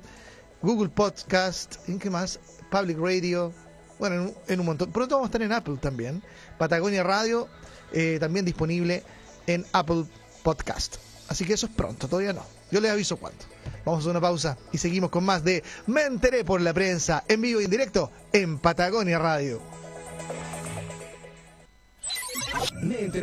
Google 0.62 0.90
Podcast, 0.90 1.78
¿en 1.88 1.98
qué 1.98 2.10
más? 2.10 2.40
Public 2.70 2.98
Radio. 3.00 3.52
Bueno, 4.00 4.16
en 4.16 4.22
un, 4.22 4.34
en 4.48 4.60
un 4.60 4.66
montón. 4.66 4.92
Pronto 4.92 5.16
vamos 5.16 5.28
a 5.28 5.30
estar 5.30 5.42
en 5.42 5.52
Apple 5.52 5.78
también. 5.82 6.22
Patagonia 6.58 7.04
Radio, 7.04 7.48
eh, 7.94 8.18
también 8.20 8.46
disponible 8.46 9.04
en 9.48 9.66
Apple 9.72 10.06
Podcast. 10.44 10.98
Así 11.30 11.46
que 11.46 11.54
eso 11.54 11.68
es 11.68 11.72
pronto, 11.72 12.08
todavía 12.08 12.34
no. 12.34 12.46
Yo 12.72 12.82
les 12.82 12.92
aviso 12.92 13.18
cuándo. 13.18 13.44
Vamos 13.86 14.00
a 14.00 14.02
hacer 14.02 14.12
una 14.12 14.22
pausa 14.22 14.58
y 14.72 14.78
seguimos 14.78 15.10
con 15.10 15.24
más 15.24 15.44
de 15.44 15.64
Me 15.88 16.04
enteré 16.04 16.44
por 16.44 16.60
la 16.60 16.74
prensa, 16.74 17.24
en 17.28 17.42
vivo 17.42 17.62
y 17.62 17.66
en 17.66 17.72
directo, 17.72 18.12
en 18.32 18.58
Patagonia 18.58 19.20
Radio. 19.20 19.62
Me 22.82 23.00
enteré 23.00 23.22